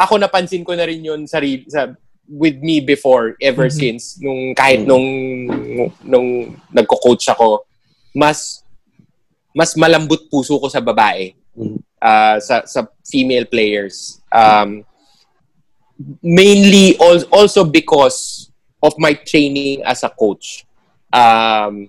[0.00, 1.36] ako napansin ko na rin yun sa,
[1.68, 1.92] sa
[2.24, 3.76] with me before, ever Mhm.
[3.76, 4.88] since, nung, kahit Mhm.
[4.88, 5.06] nung,
[6.00, 6.28] nung
[6.72, 7.68] nagko-coach ako,
[8.16, 8.63] mas,
[9.54, 11.32] mas malambot puso ko sa babae,
[12.02, 14.18] ah, sa, sa female players.
[14.34, 14.82] Um,
[16.20, 18.50] mainly al- also because
[18.82, 20.66] of my training as a coach
[21.14, 21.88] um,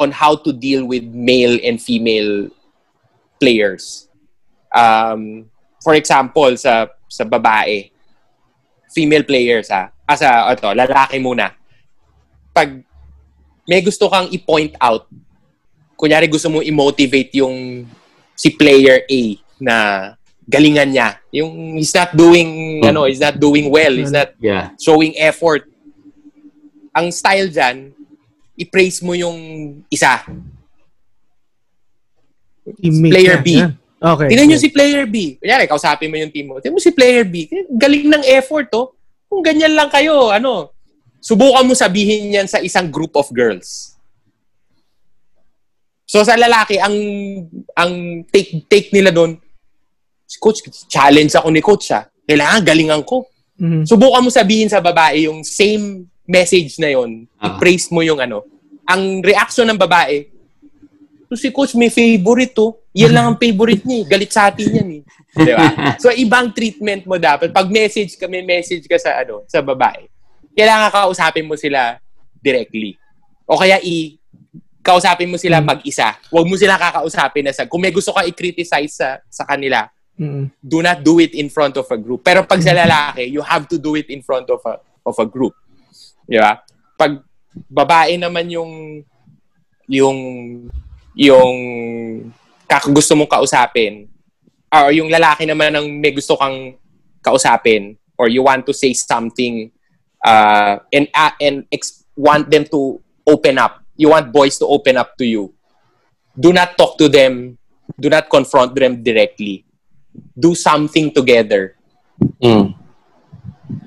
[0.00, 2.48] on how to deal with male and female
[3.38, 4.08] players.
[4.74, 5.46] Um,
[5.84, 7.92] for example, sa sa babae,
[8.90, 11.52] female players ha, asa ito, lalaki muna.
[12.56, 12.82] Pag
[13.68, 15.04] may gusto kang i-point out,
[15.98, 17.82] kunyari gusto mo i-motivate yung
[18.38, 19.22] si player A
[19.58, 19.76] na
[20.46, 21.18] galingan niya.
[21.34, 24.70] Yung he's not doing, ano, he's not doing well, he's not Yeah.
[24.78, 25.66] showing effort.
[26.94, 27.90] Ang style dyan,
[28.54, 29.36] i-praise mo yung
[29.90, 30.22] isa.
[32.78, 33.44] teammate Player niya.
[33.44, 33.48] B.
[33.58, 33.72] Yan.
[33.98, 34.26] Okay.
[34.30, 35.34] Tingnan nyo si player B.
[35.42, 36.62] Kunyari, kausapin mo yung team mo.
[36.62, 37.50] Tingnan mo si player B.
[37.74, 38.94] Galing ng effort, oh.
[39.26, 40.70] Kung ganyan lang kayo, ano,
[41.18, 43.97] subukan mo sabihin yan sa isang group of girls.
[46.08, 46.96] So sa lalaki, ang
[47.76, 47.92] ang
[48.26, 49.36] take take nila doon,
[50.36, 52.08] coach, challenge ako ni coach ah.
[52.24, 53.28] Kailangan galingan ko.
[53.54, 53.84] Mhm.
[53.84, 57.52] Subukan mo sabihin sa babae yung same message na yon, Ah.
[57.52, 58.44] i-praise mo yung ano.
[58.84, 60.24] Ang reaction ng babae,
[61.28, 62.72] "So, si coach may favorite to.
[62.94, 64.00] Yan lang ang favorite niya.
[64.00, 64.06] eh.
[64.06, 65.02] Galit sa atin yan eh.
[65.34, 65.68] Di ba?
[66.02, 67.52] So, ibang treatment mo dapat.
[67.52, 70.08] Pag message ka, may message ka sa ano, sa babae.
[70.52, 72.00] Kailangan kausapin mo sila
[72.38, 72.96] directly.
[73.44, 74.16] O kaya i
[74.88, 76.16] kausapin mo sila mag-isa.
[76.32, 79.84] Huwag mo sila kakausapin na sa kung may gusto ka i-criticize sa sa kanila,
[80.18, 80.50] Mm.
[80.58, 82.26] do not do it in front of a group.
[82.26, 85.26] Pero pag sa lalaki, you have to do it in front of a of a
[85.30, 85.54] group.
[86.26, 86.58] Di ba?
[86.98, 87.22] Pag
[87.70, 88.98] babae naman yung
[89.86, 90.18] yung
[91.14, 91.54] yung
[92.66, 94.10] kak gusto mong kausapin
[94.74, 96.74] or yung lalaki naman ang may gusto kang
[97.22, 99.70] kausapin or you want to say something
[100.26, 103.86] uh, and uh, and ex- want them to open up.
[103.98, 105.50] You want boys to open up to you.
[106.32, 107.58] Do not talk to them.
[107.98, 109.66] Do not confront them directly.
[110.32, 111.74] Do something together
[112.38, 112.74] Mm.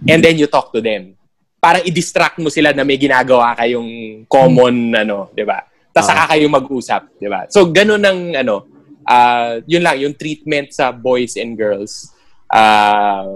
[0.07, 1.15] and then you talk to them.
[1.59, 5.63] Parang i-distract mo sila na may ginagawa kayong common ano, 'di ba?
[5.91, 6.11] Tapos Ah.
[6.15, 7.47] saka kayo mag-usap, 'di ba?
[7.51, 8.67] So ganun ang ano,
[9.03, 12.11] ah, yun lang yung treatment sa boys and girls.
[12.51, 13.31] ah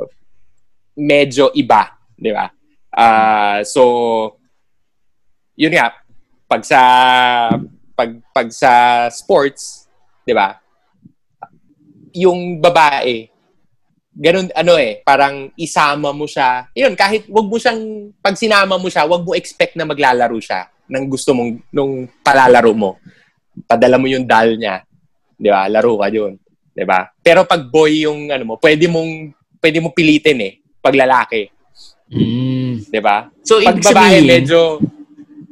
[0.95, 2.51] medyo iba, 'di ba?
[2.91, 3.83] Ah, so
[5.55, 5.91] yun nga
[6.45, 6.79] pag sa
[7.95, 9.89] pag pag sa sports,
[10.25, 10.57] 'di ba?
[12.15, 13.27] Yung babae,
[14.15, 16.71] ganun ano eh, parang isama mo siya.
[16.71, 20.71] Yun, kahit wag mo siyang, pag sinama mo siya, wag mo expect na maglalaro siya
[20.87, 22.95] ng gusto mong, nung palalaro mo.
[23.67, 24.87] Padala mo yung dal niya.
[25.35, 25.67] Di ba?
[25.67, 26.39] Laro ka yun.
[26.71, 27.11] Di ba?
[27.19, 31.51] Pero pag boy yung ano mo, pwede mong, pwede mo pilitin eh, pag lalaki.
[32.11, 32.87] Mm.
[32.87, 33.27] Di ba?
[33.43, 34.79] So, Pag babae, sabihin, medyo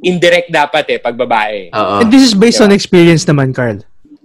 [0.04, 1.72] indirect dapat eh, pag babae.
[1.72, 2.04] Oo.
[2.04, 2.68] And this is based Yeah.
[2.68, 3.80] on experience naman, Carl.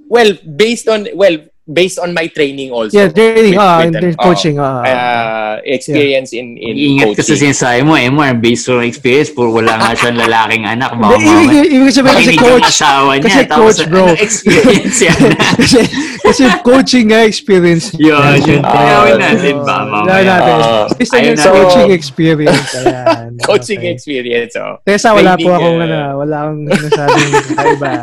[0.09, 1.37] Well, based on, well,
[1.69, 2.97] based on my training also.
[2.97, 4.13] Yeah, training, With- ah, with and them.
[4.17, 4.81] coaching, ah.
[4.81, 7.53] uh, experience in in Iingat ka sa coaching.
[7.53, 10.97] sinasabi mo, eh, mo, based on experience, puro wala nga siyang lalaking anak.
[10.97, 12.65] Baka ibig, ibig sabihin kasi coach.
[12.65, 13.23] asawa niya.
[13.29, 14.03] kasi tapos, coach, bro.
[14.09, 15.21] Ano experience yan?
[15.61, 15.79] kasi,
[16.25, 17.93] kasi coaching nga experience.
[18.01, 18.61] Yun, yun.
[18.65, 20.21] Tinawin natin ba, mamaya?
[20.25, 20.55] natin.
[20.57, 20.85] Ah.
[20.97, 21.45] Based on your na.
[21.53, 22.69] coaching experience.
[22.81, 23.29] Ayan.
[23.49, 23.93] coaching Okay.
[23.93, 24.53] experience.
[24.57, 24.81] Oh.
[24.81, 27.93] Tessa, wala Training, po akong, uh, ano, wala akong sinasabing kakaiba.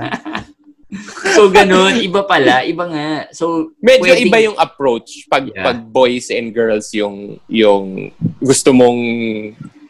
[1.36, 1.94] So, ganun.
[2.00, 2.64] Iba pala.
[2.64, 3.08] Iba nga.
[3.30, 5.62] So, Medyo pwedeng- iba yung approach pag Yeah.
[5.62, 8.10] pag boys and girls yung yung
[8.40, 9.00] gusto mong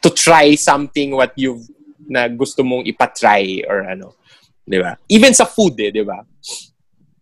[0.02, 1.62] to try something what you
[2.06, 4.14] na gusto mong ipatry or ano.
[4.62, 4.98] 'Di ba?
[5.06, 6.18] Even sa food eh, 'di ba?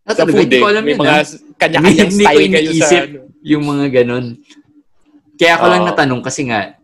[0.05, 0.61] Ah, Sa food eh.
[0.85, 1.25] May mga ah.
[1.57, 3.19] kanya-kanyang Hindi ko style kayo sa ano.
[3.41, 4.27] yung mga ganun.
[5.35, 5.89] Kaya ako lang Oo.
[5.89, 6.77] natanong kasi nga,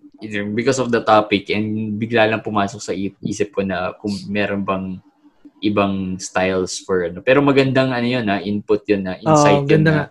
[0.52, 4.96] because of the topic and bigla lang pumasok sa isip ko na kung meron bang
[5.60, 7.20] ibang styles for ano.
[7.20, 10.06] Pero magandang ano yun na input yun na insight Oo, yun ganda na nga.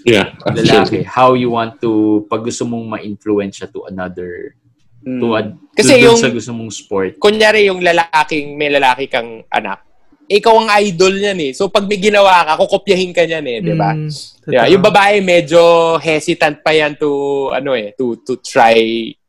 [0.00, 0.26] Yeah.
[0.48, 1.04] lalaki.
[1.04, 4.56] How you want to, pag gusto mong ma-influence siya to another,
[5.00, 5.16] Mm.
[5.16, 7.16] to, ad, Kasi to yung- sa gusto mong sport.
[7.16, 9.80] kunyari yung lalaking, may lalaki kang anak,
[10.24, 11.52] ikaw ang idol niyan eh.
[11.52, 13.96] So pag may ginawa ka, kukopyahin ka niyan eh, 'di ba?
[13.96, 14.08] Mm,
[14.46, 15.58] Yeah, yung babae medyo
[15.98, 17.08] hesitant pa yan to
[17.50, 18.76] ano eh, to to try,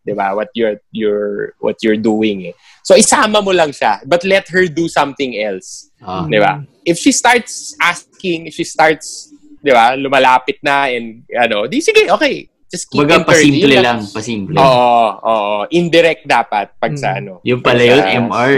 [0.02, 2.56] 'di ba, what you're you're what you're doing eh.
[2.82, 6.26] So isama mo lang siya, but let her do something else, Ah.
[6.26, 6.66] 'di ba?
[6.82, 9.30] If she starts asking, if she starts,
[9.62, 12.50] 'di ba, lumalapit na and ano, di sige, okay.
[12.72, 14.00] Just keep Baga, pasimple Yun lang.
[14.08, 14.56] Pasimple.
[14.56, 17.20] Oo, oo, indirect dapat pag sa Mm.
[17.20, 17.34] ano.
[17.44, 18.56] Yung pala yun, sa- MR.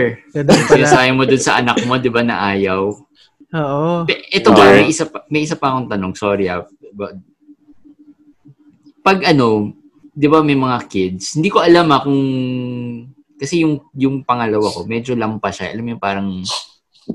[0.70, 2.94] Sinasabi mo dun sa anak mo, di ba, na ayaw.
[3.58, 4.06] Oo.
[4.06, 6.14] Ito ba, may isa, pa, may isa pa akong tanong.
[6.14, 6.62] Sorry ah.
[6.94, 7.18] But,
[9.02, 9.74] pag ano,
[10.14, 12.22] di ba may mga kids, hindi ko alam ah kung,
[13.34, 15.74] kasi yung, yung pangalawa ko, medyo lampa siya.
[15.74, 16.28] Alam mo yung parang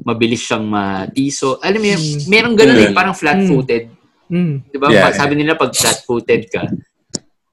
[0.03, 1.63] mabilis siyang matiso.
[1.63, 2.21] Alam mo yung, Mm.
[2.27, 2.99] merong ganun eh, Mm.
[2.99, 3.85] parang flat-footed.
[4.29, 4.55] Mm.
[4.69, 4.91] Di ba?
[4.91, 5.15] Yeah.
[5.15, 6.69] Sabi nila pag flat-footed ka,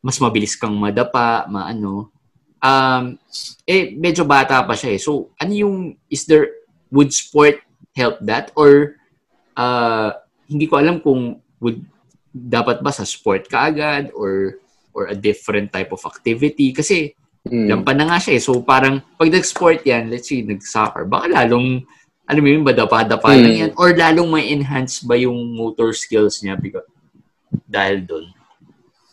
[0.01, 2.09] mas mabilis kang madapa, maano.
[2.59, 3.15] Um,
[3.69, 4.99] eh, medyo bata pa siya eh.
[4.99, 5.77] So, ano yung,
[6.09, 6.49] is there,
[6.89, 7.61] would sport
[7.93, 8.49] help that?
[8.57, 8.97] Or,
[9.55, 10.09] uh,
[10.49, 11.85] hindi ko alam kung would,
[12.35, 14.59] dapat ba sa sport ka agad or
[14.95, 17.11] or a different type of activity kasi
[17.45, 17.69] Mm.
[17.69, 18.41] lampan na nga siya eh.
[18.41, 21.85] So parang pag nag-sport yan, let's say nag-soccer, baka lalong
[22.25, 23.41] alam mo yun, badapa-dapa Mm.
[23.45, 26.87] lang yan or lalong may enhance ba yung motor skills niya because
[27.69, 28.25] dahil doon.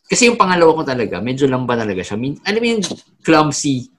[0.08, 2.16] Kasi yung pangalawa ko talaga, medyo lamba talaga siya.
[2.16, 2.84] Min, alam mo yung
[3.20, 3.92] clumsy.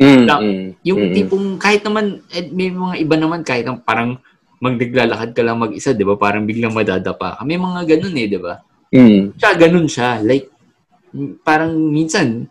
[0.00, 1.12] Mm, Lang- mm, Yung mm.
[1.12, 4.16] tipong kahit naman, eh, may mga iba naman kahit ang parang
[4.64, 6.16] magdaglalakad ka lang mag-isa, di ba?
[6.16, 7.42] Parang biglang madadapa ka.
[7.44, 8.64] May mga ganun eh, di ba?
[8.88, 9.36] Mm.
[9.36, 10.24] siya, ganun siya.
[10.24, 10.53] Like,
[11.42, 12.50] parang minsan,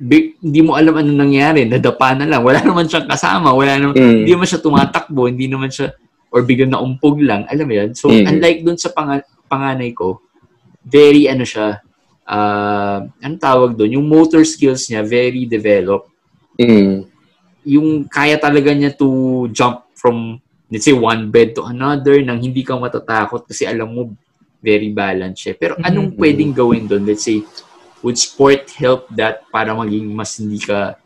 [0.00, 1.68] hindi mo alam ano nangyari.
[1.68, 2.42] Nadapa na lang.
[2.42, 3.52] Wala naman siyang kasama.
[3.52, 4.14] Wala naman, Mm.
[4.24, 5.28] hindi naman siya tumatakbo.
[5.28, 5.92] Hindi naman siya,
[6.32, 7.44] or biglang naumpog lang.
[7.46, 7.90] Alam mo yan?
[7.92, 8.24] So, Mm.
[8.26, 10.24] unlike dun sa panga- panganay ko,
[10.82, 11.84] very ano siya,
[12.24, 14.00] uh, ano tawag doon?
[14.00, 16.08] Yung motor skills niya, very developed.
[16.60, 17.08] Mm.
[17.60, 20.40] yung kaya talaga niya to jump from
[20.72, 24.16] let's say one bed to another nang hindi ka matatakot kasi alam mo
[24.60, 25.54] very balanced siya.
[25.56, 26.18] Pero anong Mhm.
[26.20, 27.08] pwedeng gawin doon?
[27.08, 27.42] Let's say,
[28.04, 30.96] would sport help that para maging mas hindi ka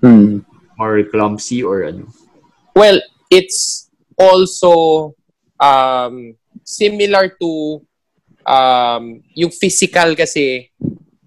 [0.00, 0.44] Mm.
[0.76, 2.08] more clumsy or ano?
[2.72, 5.12] Well, it's also
[5.62, 6.34] um,
[6.66, 7.78] similar to
[8.42, 10.66] um, yung physical kasi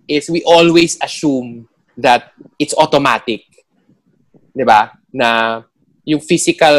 [0.05, 1.65] is we always assume
[1.95, 3.47] that it's automatic.
[4.51, 4.91] 'Di ba?
[5.09, 5.61] Na
[6.05, 6.75] yung physical,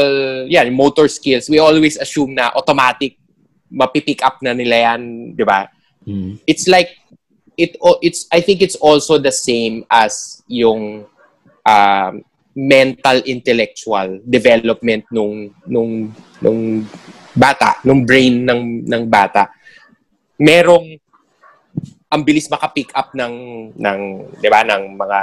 [0.46, 3.18] yung motor skills, we always assume na automatic
[3.70, 5.70] mapipick up na nila yan, 'di ba?
[6.06, 6.38] Mm.
[6.46, 6.94] it's like
[7.58, 11.02] it it's I think it's also the same as yung
[11.66, 12.12] um,
[12.54, 16.86] mental intellectual development nung nung nung
[17.36, 19.50] bata, nung brain ng ng bata.
[20.40, 20.96] Merong
[22.06, 23.34] ang bilis maka-pick up ng
[23.76, 24.00] ng
[24.40, 25.20] 'di ba ng mga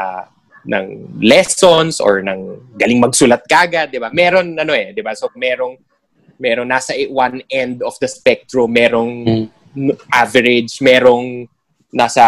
[0.64, 0.86] ng
[1.20, 4.12] lessons or ng galing magsulat kagad, 'di ba?
[4.12, 5.16] Meron ano eh, 'di ba?
[5.16, 5.80] So merong
[6.38, 9.12] merong nasa one end of the spectrum, merong
[9.74, 11.48] n- average, merong
[11.94, 12.26] nasa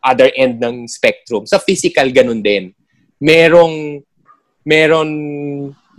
[0.00, 1.44] other end ng spectrum.
[1.44, 2.72] Sa physical, ganun din.
[3.20, 4.00] Merong,
[4.64, 5.10] meron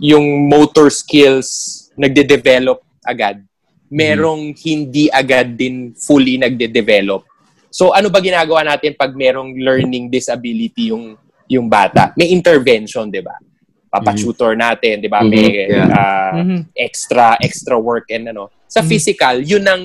[0.00, 3.44] yung motor skills nagde-develop agad.
[3.90, 7.26] Merong hindi agad din fully nagde-develop.
[7.70, 11.14] So ano ba ginagawa natin pag merong learning disability yung
[11.46, 12.10] yung bata?
[12.18, 13.38] May intervention, 'di ba?
[13.90, 15.20] Papa-tutor natin, 'di ba?
[15.20, 15.88] May Mhm, yeah.
[15.90, 16.58] ah, Mhm.
[16.78, 18.46] extra extra work and ano.
[18.70, 18.88] Sa Mhm.
[18.88, 19.82] physical, yun ang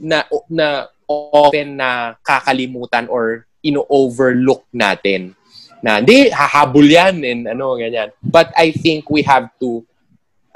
[0.00, 5.36] na na often na kakalimutan or ino-overlook natin.
[5.84, 8.08] Na hindi hahabol yan and ano ganyan.
[8.24, 9.84] But I think we have to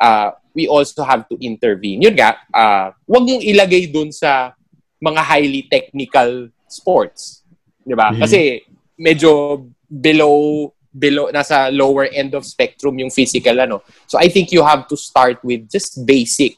[0.00, 2.00] uh, we also have to intervene.
[2.00, 4.56] Yun nga, uh, wag mong ilagay dun sa
[4.96, 7.44] mga highly technical sports.
[7.84, 8.08] 'Di ba?
[8.08, 8.24] Mhm.
[8.24, 8.64] Kasi
[8.96, 13.82] medyo below below nasa lower end of spectrum yung physical ano.
[14.06, 16.54] So I think you have to start with just basic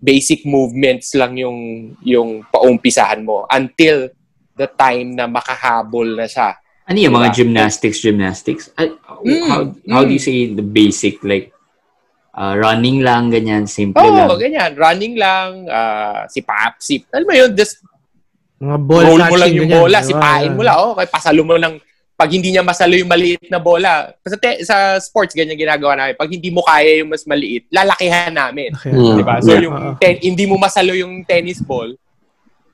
[0.00, 1.58] basic movements lang yung
[2.00, 4.08] yung paumpisahan mo until
[4.54, 6.56] the time na makahabol na siya.
[6.86, 7.38] Ano yung mga Diba?
[7.44, 8.64] gymnastics, gymnastics?
[8.74, 8.90] Ay,
[9.20, 9.60] Mm, how,
[9.92, 10.24] how do you mm.
[10.24, 11.20] say the basic?
[11.20, 11.52] Like,
[12.32, 14.32] uh, running lang, ganyan, simple Oo, lang.
[14.32, 14.72] oh, ganyan.
[14.72, 17.84] Running lang, ah, si pap, si, alam mo yun, just
[18.60, 19.80] Mga ball roll mo lang yung ganyan.
[19.84, 20.08] bola, Diba?
[20.08, 20.76] sipain mo lang.
[20.80, 21.76] Oh, kaya pasalo mo lang.
[22.20, 26.20] Pag hindi niya masalo yung maliit na bola, sa, te- sa sports, ganyan ginagawa namin.
[26.20, 28.76] Pag hindi mo kaya yung mas maliit, lalakihan namin.
[28.76, 28.92] Okay.
[28.92, 29.16] Mm.
[29.16, 29.40] Di ba?
[29.40, 29.64] So, Yeah.
[29.64, 31.96] yung ten- hindi mo masalo yung tennis ball,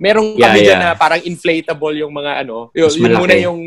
[0.03, 0.91] merong Yeah, kami dyan yeah.
[0.91, 2.75] na parang inflatable yung mga ano.
[2.75, 3.21] Yun, Mas yun malaki.
[3.23, 3.61] muna yung,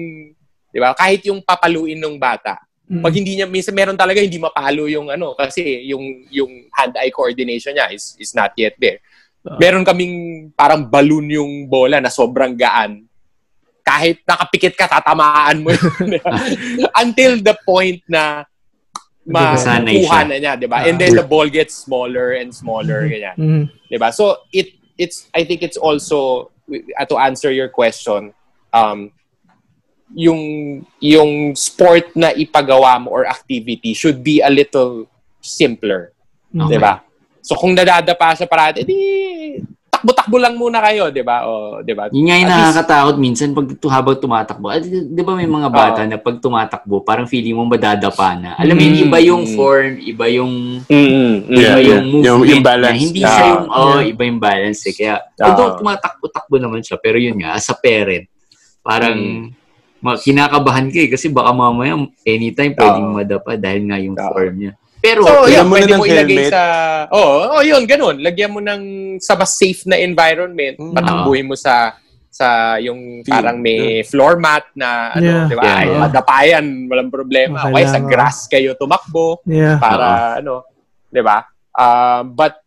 [0.70, 0.92] di ba?
[0.92, 2.60] Kahit yung papaluin ng bata.
[2.84, 3.00] Mm.
[3.00, 7.72] Pag hindi niya, minsan meron talaga hindi mapalo yung ano, kasi yung, yung hand-eye coordination
[7.72, 9.00] niya is, is not yet there.
[9.48, 9.56] Ah.
[9.56, 13.08] Meron kaming parang balloon yung bola na sobrang gaan.
[13.82, 16.20] Kahit nakapikit ka, tatamaan mo yun.
[17.04, 18.46] Until the point na
[19.30, 20.82] makuha na niya, 'di ba?
[20.82, 20.88] Ah.
[20.90, 23.36] And then the ball gets smaller and smaller ganyan.
[23.38, 23.64] Mhm.
[23.90, 24.10] 'Di ba?
[24.10, 28.34] So it it's I think it's also uh, to answer your question
[28.74, 29.14] um
[30.18, 30.42] yung
[30.98, 35.06] yung sport na ipagawa mo or activity should be a little
[35.42, 36.10] simpler,
[36.50, 36.70] Mhm.
[36.70, 37.06] 'di ba?
[37.46, 38.98] So kung nadadapa siya parati, di
[40.00, 41.44] takbo-takbo lang muna kayo, 'di ba?
[41.44, 42.08] O 'di ba?
[42.08, 44.66] Yun nga yung At least- nakakatakot minsan pag habang tumatakbo.
[44.72, 46.08] Ah, Di, ba may mga bata Oo.
[46.08, 48.56] na pag tumatakbo, parang feeling mo madadapa na.
[48.56, 49.04] Alam mo Mm.
[49.04, 50.54] iba yung form, iba yung
[50.88, 51.32] Mm-mm.
[51.46, 52.02] iba Yeah, yung yeah.
[52.02, 53.02] movement Yung- yung balance.
[53.02, 53.30] Hindi Ah.
[53.30, 54.10] siya yung, oh, Yeah.
[54.10, 54.94] iba yung balance eh.
[54.94, 55.44] Kaya, Ah.
[55.44, 58.24] although tumatakbo-takbo naman siya, pero yun nga, as a parent,
[58.80, 59.46] parang Mm.
[60.00, 61.92] ma- kinakabahan ka eh, kasi baka mamaya
[62.24, 63.16] anytime pwedeng Ah.
[63.20, 64.32] madapa dahil nga yung Ah.
[64.32, 64.74] form niya.
[65.10, 66.52] Pero, So, yeah, mo pwede mo ilagay helmet.
[66.54, 66.62] sa...
[67.10, 68.22] Oo, oh, yun, ganun.
[68.22, 68.82] Lagyan mo ng
[69.18, 70.78] sa mas safe na environment.
[70.78, 70.94] Mm.
[70.94, 71.98] Patakbuhin mo sa
[72.30, 75.46] sa yung parang may floor mat na ano, Yeah.
[75.50, 75.64] di ba?
[75.66, 76.00] Yeah, Ay, yeah.
[76.00, 77.68] madapayan, walang problema.
[77.68, 79.82] Okay Okay, sa grass kayo tumakbo Yeah.
[79.82, 80.64] para ano,
[81.10, 81.42] di ba?
[81.74, 82.62] Um, but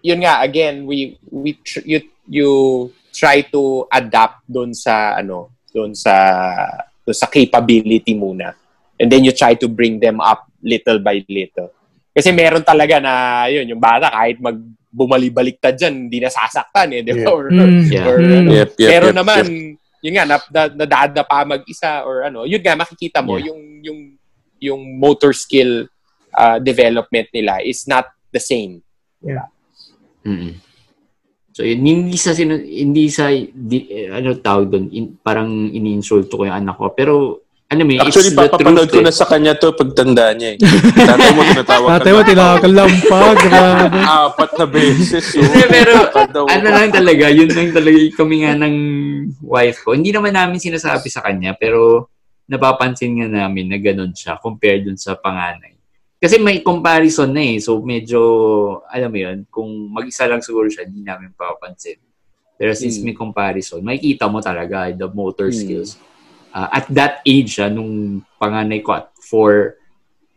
[0.00, 2.50] yun nga again, we we tr- you you
[3.10, 6.14] try to adapt doon sa ano, doon sa
[7.02, 8.54] doon sa capability muna.
[9.00, 11.72] And then you try to bring them up little by little.
[12.12, 17.14] Kasi meron talaga na yun, yung bata kahit mag bumali-baliktad dyan, hindi nasasaktan eh, di
[17.14, 17.22] ba?
[17.22, 17.30] Yeah.
[17.32, 17.82] Or, Mm.
[17.88, 18.06] Yeah.
[18.10, 18.34] or Mm.
[18.42, 18.48] ano.
[18.50, 20.02] Yep, yep, Pero yep, naman, yep.
[20.02, 23.54] yun nga, na, na, nadada pa mag-isa or ano, yun nga, makikita mo, Yeah.
[23.54, 24.00] yung, yung,
[24.60, 25.86] yung motor skill
[26.34, 28.82] uh, development nila is not the same.
[30.26, 30.58] Mm.
[31.54, 36.34] So yun, hindi sa sino, hindi sa di, eh, ano tawag doon, in- parang iniinsulto
[36.34, 36.90] ko yung anak ko.
[36.92, 37.39] Pero
[37.70, 39.14] ano mo, Actually, papapanood ko na eh.
[39.14, 40.58] sa kanya to pagtanda niya eh.
[40.58, 42.26] Tatay mo tinatawag ka Tatay mo, na.
[42.26, 42.66] tinawag ka.
[43.38, 43.98] Grabe.
[44.02, 45.26] Apat na beses.
[45.30, 45.38] Oh.
[45.38, 45.92] Hindi, pero
[46.50, 48.74] ano lang talaga, yun lang talaga kami nga ng
[49.40, 49.94] wife ko.
[49.94, 52.10] Hindi naman namin sinasabi sa kanya, pero
[52.50, 55.78] napapansin nga namin na ganun siya compared dun sa panganay.
[56.18, 57.62] Kasi may comparison na eh.
[57.62, 58.20] So medyo,
[58.84, 62.02] alam mo yun, kung mag-isa lang siguro siya, hindi namin papansin.
[62.58, 63.04] Pero since Mm.
[63.06, 65.56] may comparison, makikita mo talaga the motor Mm.
[65.56, 65.90] skills.
[66.50, 69.78] Uh, at that age, ah, nung panganay ko at 4,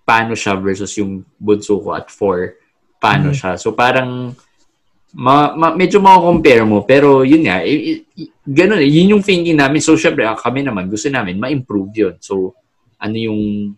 [0.05, 2.53] paano siya versus yung bunso ko at 4,
[3.01, 3.35] paano Mm.
[3.35, 3.51] siya.
[3.57, 4.35] So parang,
[5.13, 6.85] ma, ma, medyo makakompare mo.
[6.85, 8.89] Pero yun nga, i, i, ganun eh.
[8.89, 9.81] Yun yung thinking namin.
[9.81, 12.15] So syempre, ah, kami naman, gusto namin ma-improve yun.
[12.21, 12.53] So,
[12.97, 13.73] ano yung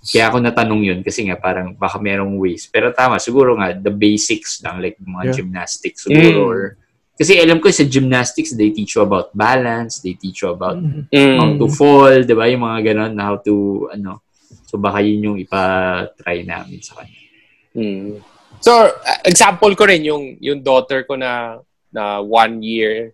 [0.00, 2.64] kaya ako natanong yun kasi nga parang baka merong ways.
[2.72, 5.36] Pero tama, siguro nga the basics lang like mga Yeah.
[5.36, 6.48] gymnastics siguro Mm.
[6.48, 6.58] or
[7.20, 11.04] kasi alam ko sa gymnastics they teach you about balance, they teach you about Mhm.
[11.36, 11.58] how Mm.
[11.60, 12.48] to fall, 'di ba?
[12.48, 13.52] Yung mga ganun na how to
[13.92, 14.24] ano.
[14.64, 17.20] So baka yun yung ipa-try namin sa kanya.
[17.76, 18.24] Mm.
[18.60, 21.60] So, uh, example ko rin yung yung daughter ko na
[21.92, 23.12] na one year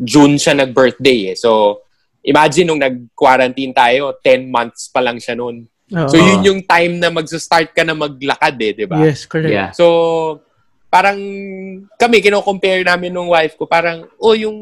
[0.00, 1.36] June siya nag-birthday eh.
[1.36, 1.80] So,
[2.24, 5.68] imagine nung nag-quarantine tayo, 10 months pa lang siya noon.
[5.92, 6.08] Oo.
[6.08, 8.96] So, yun yung time na magsa-start ka na maglakad eh, di ba?
[9.04, 9.52] Yes, correct.
[9.52, 9.68] Yeah.
[9.76, 10.40] So,
[10.90, 11.18] parang
[11.94, 14.58] kami, kino-compare namin nung wife ko, parang, oh, yung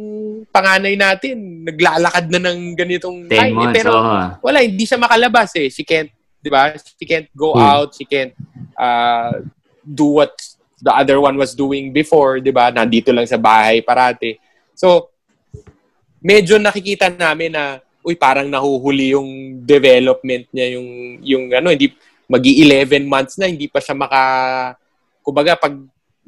[0.52, 3.48] panganay natin, naglalakad na ng ganitong 10 time.
[3.48, 3.76] Eh, months.
[3.80, 4.04] pero oo.
[4.04, 4.36] ah.
[4.44, 5.72] wala, hindi siya makalabas eh.
[5.72, 6.76] She can't, di ba?
[6.76, 7.64] She can't go Hmm.
[7.64, 7.96] out.
[7.96, 8.36] She can't
[8.76, 9.40] uh,
[9.80, 10.36] do what
[10.78, 12.68] the other one was doing before, di ba?
[12.68, 14.36] Nandito lang sa bahay parati.
[14.76, 15.08] So,
[16.20, 20.88] medyo nakikita namin na, uy, parang nahuhuli yung development niya, yung,
[21.24, 21.88] yung ano, hindi,
[22.28, 24.20] magi 11 months na, hindi pa siya maka,
[25.24, 25.72] kumbaga, pag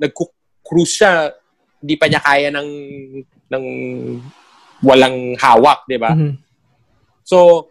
[0.01, 1.28] nag-cruise siya,
[1.80, 2.70] hindi pa niya kaya ng,
[3.53, 3.64] ng
[4.80, 6.16] walang hawak, di ba?
[6.16, 6.40] Mhm.
[7.24, 7.68] So,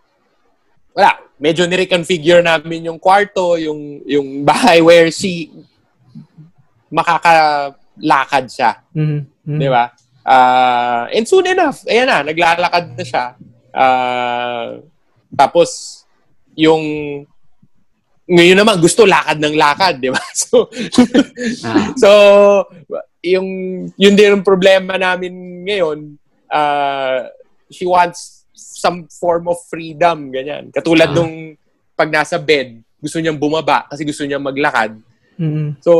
[0.93, 1.17] wala.
[1.39, 5.49] Medyo nireconfigure namin yung kwarto, yung, yung bahay where she
[6.91, 8.71] makakalakad siya.
[8.93, 9.19] Mhm.
[9.45, 9.59] Mhm.
[9.59, 9.89] Di ba?
[10.30, 13.25] Ah, and soon enough, ayan na, naglalakad na siya.
[13.73, 14.77] Ah,
[15.34, 16.03] tapos,
[16.53, 16.84] yung
[18.30, 20.21] ngayon naman gusto lakad ng lakad, di ba?
[20.39, 20.69] So,
[21.65, 21.91] Ah.
[21.97, 22.09] so
[23.19, 23.47] yung
[23.97, 25.34] yun din ang problema namin
[25.65, 26.15] ngayon.
[26.45, 27.25] Uh,
[27.67, 30.69] she wants some form of freedom, ganyan.
[30.69, 31.15] Katulad Ah.
[31.17, 31.57] nung
[31.93, 34.95] pag nasa bed, gusto niyang bumaba kasi gusto niyang maglakad.
[35.36, 35.82] Mhm.
[35.82, 35.93] So,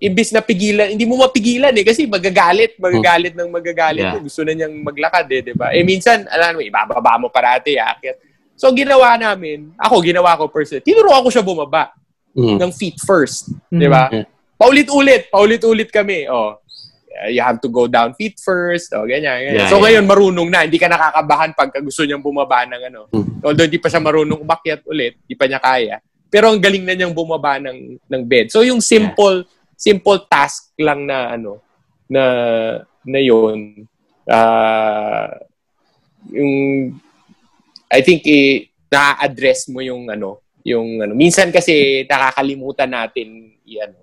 [0.00, 4.00] imbis na pigilan, hindi mo mapigilan eh kasi magagalit, magagalit ng magagalit.
[4.00, 4.16] Yeah.
[4.16, 4.24] eh.
[4.24, 5.76] Gusto na niyang maglakad eh, di ba?
[5.76, 8.16] Eh minsan, alam mo, ibababa mo parati, aakyat.
[8.60, 11.96] So, ginawa namin, ako, ginawa ko personally, tinuruan ko siya bumaba
[12.36, 12.60] Mm.
[12.60, 13.48] ng feet first.
[13.72, 13.80] Mhm.
[13.80, 14.12] Di ba?
[14.12, 14.28] Yeah.
[14.60, 16.28] Paulit-ulit, paulit-ulit kami.
[16.28, 16.60] Oh,
[17.32, 18.92] you have to go down feet first.
[18.92, 19.64] Oh, ganyan, ganyan.
[19.64, 19.96] Yeah, so yeah.
[19.98, 23.00] ngayon marunong na, hindi ka nakakabahan pagka gusto niyang bumaba ng ano.
[23.10, 23.40] Mm.
[23.42, 25.96] Although hindi pa siya marunong umakyat ulit, hindi pa niya kaya.
[26.30, 28.52] Pero ang galing na niyang bumaba ng ng bed.
[28.54, 29.42] So yung simple
[29.74, 31.58] simple task lang na ano
[32.06, 32.22] na
[33.02, 33.88] na yun
[34.28, 35.32] ah
[36.30, 36.52] yung
[37.90, 43.98] I think eh, na-address mo yung ano yung ano minsan kasi nakakalimutan natin i ano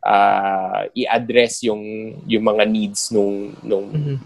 [0.00, 1.82] ah, i-address yung
[2.24, 4.16] yung mga needs nung nung Mhm.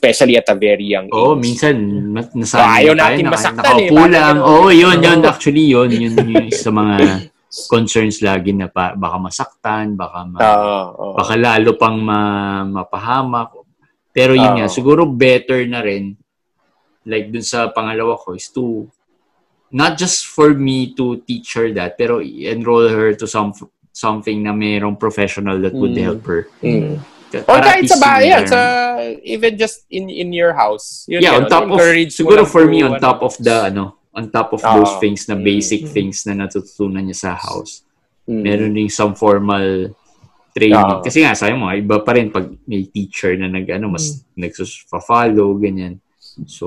[0.00, 1.16] especially at a very young age.
[1.16, 1.76] Oo, minsan
[2.08, 4.36] mas So, ayaw tayo natin na masaktan eh, lang.
[4.40, 5.20] Oo, yun, yun.
[5.28, 5.92] Actually, yun.
[5.92, 6.96] Yun yung isa sa mga
[7.68, 11.14] concerns lagi na pa, baka masaktan, baka ma, Oo, oo.
[11.20, 12.20] baka lalo pang ma,
[12.64, 13.52] mapahamak.
[14.16, 14.58] Pero yun Oo.
[14.64, 16.16] nga, siguro better na rin,
[17.10, 18.86] like dun sa pangalawa ko, is to,
[19.74, 23.50] not just for me to teach her that, pero enroll her to some
[23.90, 26.06] something na mayroong professional that would Mm.
[26.06, 26.46] help her.
[26.62, 27.02] Mm.
[27.30, 28.60] Para Or at kahit sa bahay, yan, sa,
[29.22, 31.06] even just in in your house.
[31.06, 31.78] Yun, yeah, yun, on top of,
[32.10, 35.30] siguro for me, on ano, top of the, ano, on top of Ah, those things
[35.30, 35.92] na mm, basic mm.
[35.94, 37.86] things na natutunan niya sa house,
[38.26, 38.42] mm.
[38.42, 39.94] meron din some formal
[40.50, 40.74] training.
[40.74, 40.98] Ah.
[40.98, 45.54] Kasi nga, sabi mo, iba pa rin pag may teacher na nag, ano, mas nagsus-follow,
[45.62, 46.02] ganyan.
[46.46, 46.66] So,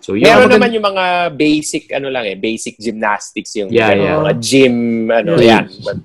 [0.00, 0.28] so yun.
[0.28, 4.16] Meron naman yung mga basic, ano lang eh, basic gymnastics, yung Yeah, ano, yeah.
[4.20, 4.76] mga gym,
[5.10, 5.64] ano, Yeah.
[5.64, 5.64] yan.
[5.82, 5.98] But,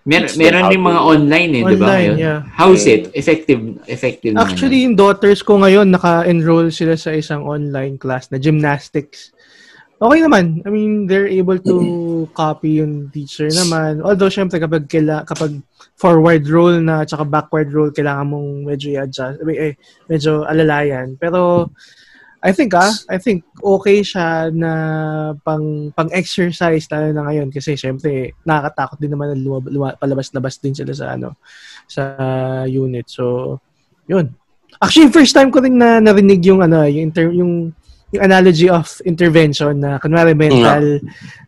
[0.00, 1.92] Mer- meron din mga online eh, di ba?
[2.00, 2.40] Yeah.
[2.56, 2.92] How's Mm.
[2.96, 3.02] it?
[3.12, 4.84] Effective, effective naman Actually, yun.
[4.90, 9.30] yung daughters ko ngayon, naka-enroll sila sa isang online class na gymnastics.
[10.00, 10.64] Okay naman.
[10.64, 11.76] I mean, they're able to
[12.32, 14.00] copy yung teacher naman.
[14.00, 15.60] Although, syempre, kapag, kaila, kapag
[16.00, 19.44] forward roll na tsaka backward roll, kailangan mong medyo i-adjust.
[19.44, 19.76] Eh,
[20.08, 21.20] medyo alalayan.
[21.20, 21.68] Pero,
[22.40, 24.72] I think ah, I think okay siya na
[25.44, 30.56] pang pang exercise lalo na ngayon kasi syempre nakakatakot din naman na luma, luma, palabas-labas
[30.56, 31.36] din sila sa ano
[31.84, 32.02] sa
[32.64, 33.04] unit.
[33.12, 33.58] So,
[34.08, 34.32] yun.
[34.80, 37.76] Actually, first time ko rin na narinig yung ano, yung inter, yung
[38.10, 40.98] yung analogy of intervention na kunwari mental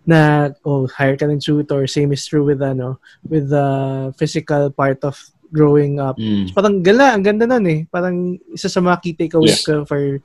[0.07, 3.67] na oh hire ka ng tutor same is true with ano with the
[4.15, 5.19] physical part of
[5.53, 6.49] growing up Mm.
[6.57, 7.85] parang gala, ang ganda nun eh.
[7.93, 10.23] Parang isa sa mga key takeaways ko for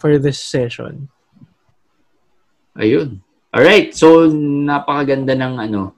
[0.00, 1.06] for this session.
[2.74, 3.20] Ayun.
[3.50, 5.92] Alright, so napakaganda ng ano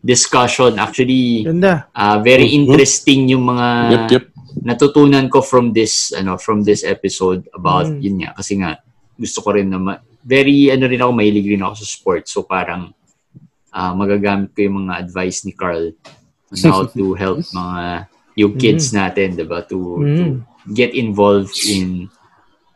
[0.00, 0.76] discussion.
[0.76, 1.88] Actually, Ganda.
[1.92, 2.56] uh, very Mhm.
[2.60, 4.24] interesting yung mga Yep, yep.
[4.60, 7.98] natutunan ko from this ano from this episode about Mm.
[8.00, 8.70] yun nga kasi nga
[9.14, 12.44] gusto ko rin na ma- very ano rin ako mahilig rin ako sa sports so
[12.44, 12.92] parang
[13.70, 15.90] ah, magagamit ko yung mga advice ni Carl
[16.46, 20.36] on how to help mga yung kids natin diba to, to Mm.
[20.70, 22.06] get involved in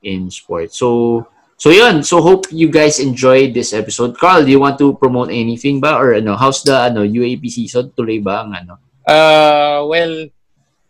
[0.03, 1.23] in sports so
[1.59, 5.31] so yun so hope you guys enjoyed this episode Carl do you want to promote
[5.31, 8.75] anything ba or ano how's the ano UAP season tuloy ba ang ano
[9.09, 10.29] Uh, well,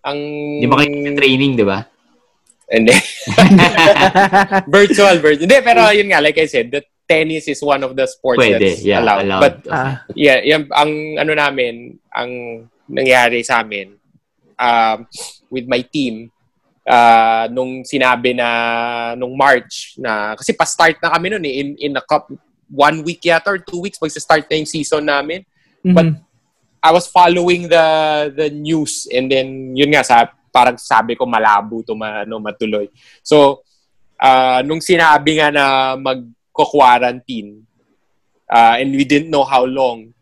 [0.03, 0.19] ang...
[0.59, 1.87] di ba kayo training di ba
[2.67, 2.93] Hindi.
[4.69, 5.49] virtual, virtual.
[5.49, 8.61] Hindi, pero yun nga, like I said, the tennis is one of the sports Pwede,
[8.61, 9.25] that's yeah, allowed.
[9.25, 9.41] allowed.
[9.41, 12.31] But Ah, yeah, yung, ang ano namin, ang
[12.85, 13.97] nangyari sa amin,
[14.61, 15.09] um,
[15.49, 16.29] with my team,
[16.89, 18.49] uh, nung sinabi na,
[19.15, 22.33] nung March, na, kasi pa-start na kami nun eh, in, in a cup,
[22.73, 25.45] one week yata or two weeks, magsa-start na yung season namin.
[25.85, 26.21] But mhm.
[26.83, 27.87] I was following the
[28.31, 32.87] the news and then yun nga sa parang sabi ko malabo to ma, ano, matuloy.
[33.23, 33.67] So
[34.19, 35.65] uh, nung sinabi nga na
[35.99, 37.63] magko-quarantine
[38.51, 40.15] uh, and we didn't know how long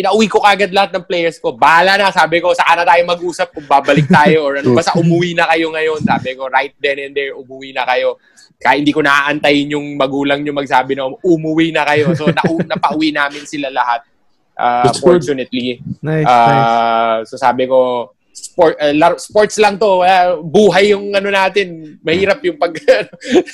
[0.00, 1.52] pinauwi ko kagad lahat ng players ko.
[1.52, 4.72] Bahala na, sabi ko, saan na tayo mag-usap kung babalik tayo or ano.
[4.80, 6.00] Basta umuwi na kayo ngayon.
[6.00, 8.16] Sabi ko, right then and there, umuwi na kayo.
[8.56, 12.16] Kaya hindi ko naaantayin yung magulang nyo magsabi na umuwi na kayo.
[12.16, 12.40] So, na
[12.72, 14.08] napauwi namin sila lahat.
[14.56, 15.20] Uh, That's good.
[15.20, 15.80] fortunately.
[16.00, 16.28] Nice, nice.
[16.28, 20.04] Ah, so sabi ko, sport, uh, laro, sports lang to.
[20.04, 21.96] Uh, buhay yung ano natin.
[22.00, 22.72] Mahirap yung pag...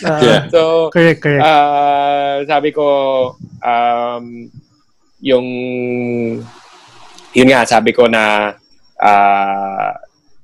[0.06, 0.42] Ah, Yeah.
[0.50, 1.42] so, Correct, correct.
[1.42, 2.86] ah, sabi ko,
[3.62, 4.50] um,
[5.26, 5.46] yung...
[7.36, 8.54] Yun nga, sabi ko na
[8.96, 9.92] ah,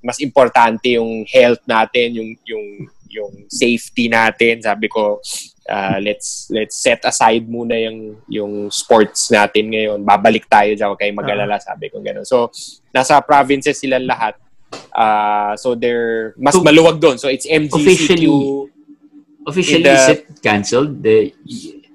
[0.03, 2.67] mas importante yung health natin, yung yung
[3.13, 4.61] yung safety natin.
[4.61, 5.23] Sabi ko,
[5.71, 10.05] ah, let's let's set aside muna yung yung sports natin ngayon.
[10.05, 12.29] Babalik tayo diyan, kay mag-alala, sabi ko gano'n.
[12.29, 12.53] So,
[12.93, 14.37] nasa provinces sila lahat.
[14.93, 17.17] Ah, so they're mas So, maluwag doon.
[17.17, 17.77] So it's MGCQ.
[17.77, 18.69] officially-
[19.43, 21.03] Officially, the- is it canceled?
[21.03, 21.35] The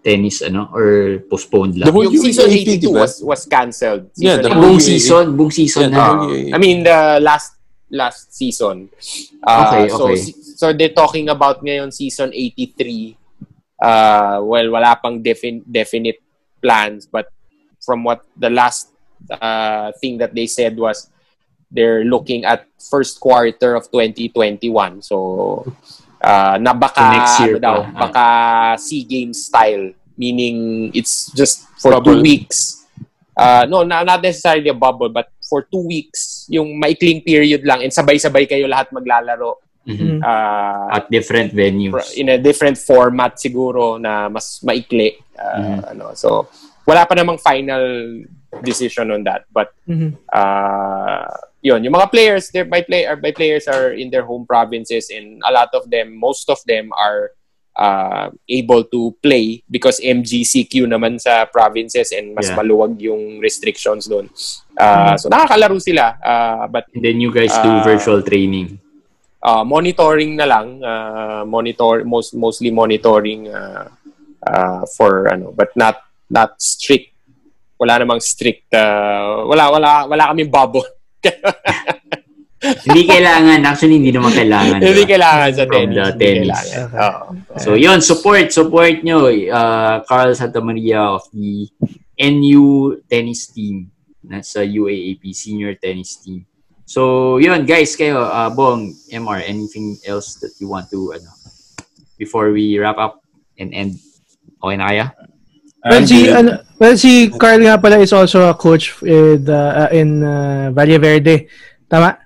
[0.07, 0.71] tennis, ano?
[0.71, 1.91] Or postponed lang?
[1.91, 3.03] The whole yung season UAP, 82 diba?
[3.03, 4.07] was was canceled.
[4.15, 6.23] Yeah, the whole buong season, buong season Yeah, na.
[6.23, 7.59] Uh, I mean the last
[7.91, 8.87] last season.
[9.43, 10.15] Uh, Okay, So okay.
[10.15, 13.19] si- so they're talking about ngayon season 83.
[13.77, 16.17] Uh well wala pang defin- definite
[16.63, 17.29] plans but
[17.85, 18.89] from what the last
[19.29, 21.13] uh thing that they said was
[21.69, 25.03] they're looking at first quarter of 2021.
[25.03, 25.61] So
[26.19, 27.99] uh na baka So next year ano daw, pa.
[28.03, 28.25] baka
[28.77, 32.17] SEA Games style meaning it's just for Bubble.
[32.17, 32.85] two weeks.
[33.37, 37.85] Uh, no, na- not necessarily a bubble, but for two weeks, yung maikling period lang,
[37.85, 40.17] and sabay-sabay kayo lahat maglalaro Mhm.
[40.17, 40.19] Mm.
[40.19, 42.17] uh, At different venues.
[42.17, 45.21] in a different format siguro na mas maikli.
[45.31, 45.79] Uh, Mhm.
[45.87, 46.49] ano, so,
[46.83, 47.85] wala pa namang final
[48.59, 49.45] decision on that.
[49.47, 50.17] But, Mhm.
[50.27, 51.29] uh,
[51.61, 55.41] yun, yung mga players, they're by, play, by players are in their home provinces and
[55.47, 57.31] a lot of them, most of them are
[57.77, 62.57] uh, able to play because MGCQ naman sa provinces and mas Yeah.
[62.57, 64.29] maluwag yung restrictions doon.
[64.73, 67.83] Uh, So nakakalaro sila uh, but And then you guys do Ah.
[67.85, 68.81] virtual training.
[69.37, 73.85] uh, monitoring na lang uh, monitor most mostly monitoring uh,
[74.43, 77.13] uh, for ano but not not strict
[77.77, 80.83] wala namang strict uh, wala wala wala kaming bubble
[82.87, 83.59] hindi kailangan.
[83.65, 84.79] Actually, hindi naman kailangan.
[84.81, 85.11] hindi diba?
[85.17, 86.47] kailangan sa From tennis the hindi tennis.
[86.47, 86.87] kailangan.
[86.97, 87.61] Okay.
[87.63, 87.99] So, yun.
[88.01, 88.45] Support.
[88.51, 89.29] Support nyo.
[89.29, 91.69] Uh, Carl Santa Maria of the
[92.17, 93.91] NU tennis team.
[94.25, 96.43] Nasa UAAP senior tennis team.
[96.87, 97.67] So, yun.
[97.67, 101.29] Guys, kayo, uh, Bong, MR, anything else that you want to, ano,
[102.17, 103.21] before we wrap up
[103.59, 103.99] and end?
[104.57, 105.05] Okay na kaya?
[105.85, 109.87] Well, I'm si, ano, well, si Carl nga pala is also a coach with, uh,
[109.87, 111.47] uh, in uh, Valle Verde.
[111.89, 112.17] Tama?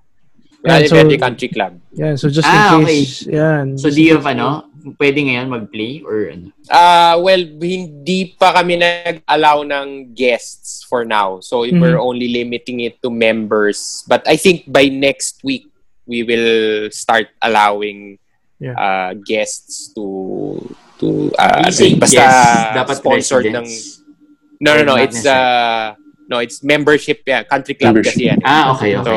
[0.64, 3.76] Valley so, Verde Country Club yan, so just Ah, in case, yan.
[3.76, 6.56] So, do you have, ano, pwede ngayon mag-play or ano?
[6.72, 11.44] Ah, well, hindi pa kami nag-allow ng guests for now.
[11.44, 11.78] So Mhm.
[11.78, 14.04] we're only limiting it to members.
[14.08, 15.68] But I think by next week
[16.08, 18.18] we will start allowing
[18.58, 18.78] Yeah.
[18.78, 20.06] uh, guests to
[21.02, 24.06] to uh, say ano, basta guests, dapat sponsored ng residents.
[24.62, 25.98] No, no, no, not it's uh
[26.30, 28.14] no, it's membership yeah, country club Membership.
[28.16, 28.40] kasi yan.
[28.46, 29.10] Ah, okay, okay.
[29.10, 29.16] So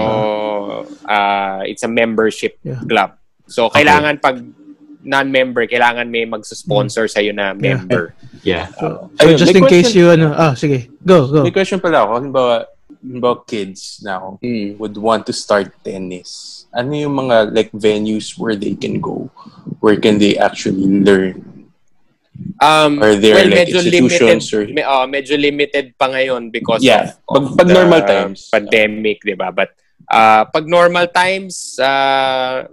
[1.07, 2.80] uh, it's a membership Yeah.
[2.82, 3.20] club.
[3.47, 4.41] So kailangan pag
[5.05, 8.16] non-member, kailangan may magsusponsor sa'yo na member.
[8.43, 8.72] yeah.
[8.80, 11.45] So, so Ayun, just may in case question- you, ano, ah, sige, go, go.
[11.45, 12.11] May question pala ako.
[12.24, 12.55] Halimbawa,
[13.05, 14.80] halimbawa kids now Mm.
[14.80, 16.64] would want to start tennis.
[16.72, 19.28] Ano yung mga like venues where they can go?
[19.85, 21.45] Where can they actually learn
[22.59, 26.51] Um, Are there well, like medyo institutions limited, or- me, oh, medyo limited pa ngayon
[26.51, 28.51] because Yeah, of, pag- pag the normal times.
[28.51, 29.55] pandemic, 'di ba?
[29.55, 29.70] But
[30.07, 32.66] uh, pag normal times, uh,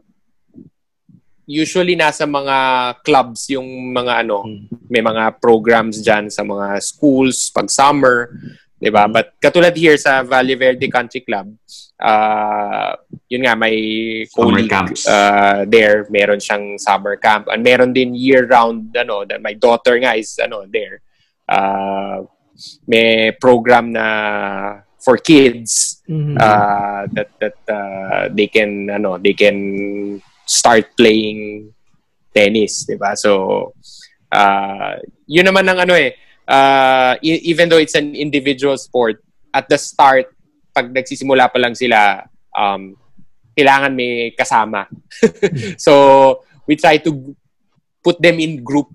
[1.45, 2.57] usually nasa mga
[3.03, 4.66] clubs yung mga ano, Hmm.
[4.88, 8.34] may mga programs diyan sa mga schools pag summer,
[8.82, 9.05] 'di ba?
[9.05, 9.13] Hmm.
[9.13, 11.53] But katulad here sa Valle Verde Country Club,
[12.01, 12.97] uh,
[13.29, 13.77] yun nga may
[14.25, 14.73] Summer colleague
[15.05, 20.17] uh, there, meron siyang summer camp and meron din year-round ano, that my daughter nga
[20.17, 21.05] is ano there.
[21.45, 22.25] Uh,
[22.89, 24.07] may program na
[25.01, 26.38] for kids Mhm.
[26.38, 29.57] uh, that that uh, they can ano they can
[30.45, 31.69] start playing
[32.34, 33.13] tennis, 'di ba?
[33.13, 33.73] So
[34.34, 34.97] uh,
[35.29, 36.17] yun naman ang ano eh
[36.51, 39.23] uh, e- even though it's an individual sport
[39.55, 40.27] at the start
[40.75, 42.95] pag nagsisimula pa lang sila um
[43.55, 44.87] kailangan may kasama.
[45.85, 47.35] so we try to
[48.03, 48.87] put them in group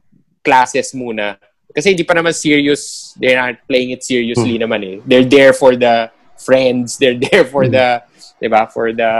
[0.44, 1.36] classes muna.
[1.76, 4.96] Kasi hindi pa naman serious, they're not playing it seriously naman eh.
[5.04, 6.08] They're there for the
[6.40, 8.00] friends, they're there for the,
[8.40, 9.12] 'di ba, for the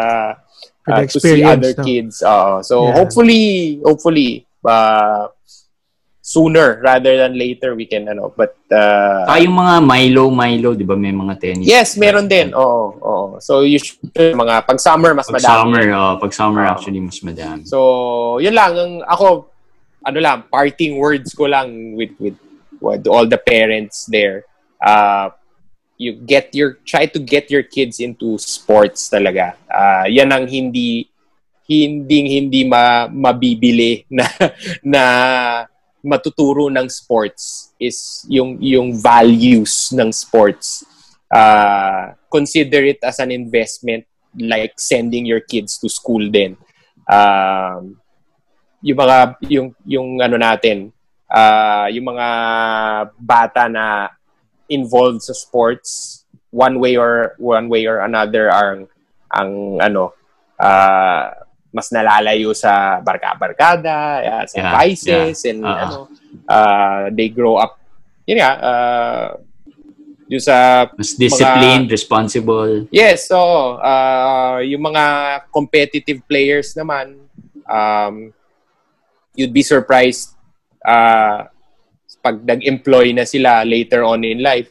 [0.87, 1.82] For the uh, to see other no?
[1.84, 2.22] kids.
[2.24, 2.62] Oo.
[2.64, 2.95] so Yeah.
[2.97, 3.45] hopefully,
[3.84, 4.30] hopefully
[4.64, 5.28] uh,
[6.27, 10.83] sooner rather than later we can ano, but uh, Saka yung mga Milo, Milo, di
[10.83, 11.62] ba may mga tennis?
[11.62, 12.51] yes, meron din.
[12.51, 13.27] Oo, oo.
[13.39, 15.55] So usually mga pag summer mas Pag madami.
[15.55, 17.62] summer, oh, pag summer actually mas madami.
[17.70, 19.47] So, yun lang ang ako
[20.03, 22.35] ano lang, parting words ko lang with with
[22.83, 24.43] with all the parents there.
[24.83, 25.31] Uh
[25.95, 29.55] you get your try to get your kids into sports talaga.
[29.70, 31.07] Uh yan ang hindi
[31.70, 34.27] hindi hindi ma, mabibili na
[34.83, 35.03] na
[36.07, 40.87] matuturo ng sports is yung yung values ng sports.
[41.27, 44.07] Uh consider it as an investment
[44.39, 46.55] like sending your kids to school din.
[47.11, 47.99] Um
[48.87, 49.19] yung mga
[49.51, 50.95] yung yung ano natin
[51.31, 52.29] uh, yung mga
[53.19, 54.11] bata na
[54.71, 58.87] involved sa sports one way or one way or another ang
[59.31, 60.15] ang ano
[60.59, 61.46] uh,
[61.77, 65.83] mas nalalayo sa barka-barkada yeah, sa Yeah, vices and Uh-uh.
[65.85, 65.97] ano
[66.49, 67.77] uh, they grow up
[68.24, 69.29] yun nga uh,
[70.27, 72.91] yung sa Mas disciplined, responsible.
[72.91, 73.39] Yes, so
[73.79, 75.05] uh, yung mga
[75.55, 77.14] competitive players naman,
[77.62, 78.35] um,
[79.39, 80.35] you'd be surprised
[80.83, 81.47] uh,
[82.22, 84.66] pag nag-employ na sila later on in life,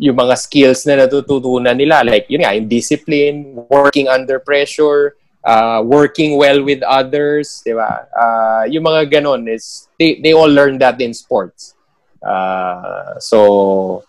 [0.00, 5.14] yung mga skills na natututunan nila, like yun nga, yung discipline, working under pressure,
[5.44, 8.06] uh, working well with others, di ba?
[8.12, 11.74] Uh, yung mga ganon is, they, they all learn that in sports.
[12.22, 14.04] Uh, so,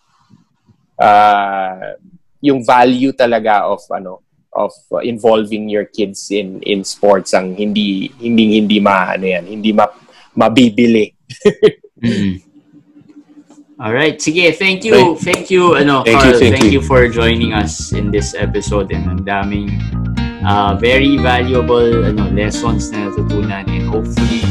[0.99, 1.95] uh,
[2.41, 4.19] yung value talaga of ano
[4.51, 9.45] of uh, involving your kids in in sports ang hindi hindi hindi ma ano yan
[9.47, 9.87] hindi ma,
[10.35, 11.07] mabibili
[12.01, 12.41] Mm.
[13.79, 14.17] All right.
[14.21, 15.15] Sige, thank you.
[15.17, 16.33] Thank you, ano, Thank Carl.
[16.33, 16.81] you, thank thank you.
[16.81, 16.85] you.
[16.85, 19.69] for joining us in this episode and ang daming
[20.45, 24.43] uh, very valuable ano lessons na natutunan and hopefully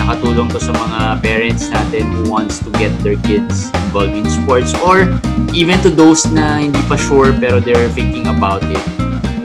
[0.00, 4.72] nakatulong to sa mga parents natin who wants to get their kids involved in sports
[4.80, 5.04] or
[5.52, 8.84] even to those na hindi pa sure pero they're thinking about it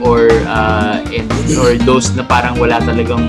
[0.04, 1.28] or uh, and,
[1.60, 3.28] or those na parang wala talagang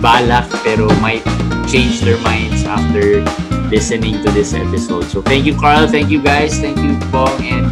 [0.00, 1.24] balak pero might
[1.68, 3.22] change their minds after
[3.70, 5.04] listening to this episode.
[5.04, 5.86] So thank you, Carl.
[5.86, 6.58] Thank you, guys.
[6.58, 7.70] Thank you, Pong and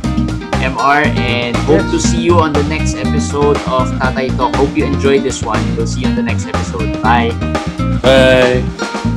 [0.68, 1.06] MR.
[1.16, 4.54] And hope to see you on the next episode of Tatay Talk.
[4.56, 5.60] Hope you enjoyed this one.
[5.76, 7.02] We'll see you on the next episode.
[7.02, 7.30] Bye.
[8.02, 9.14] Bye.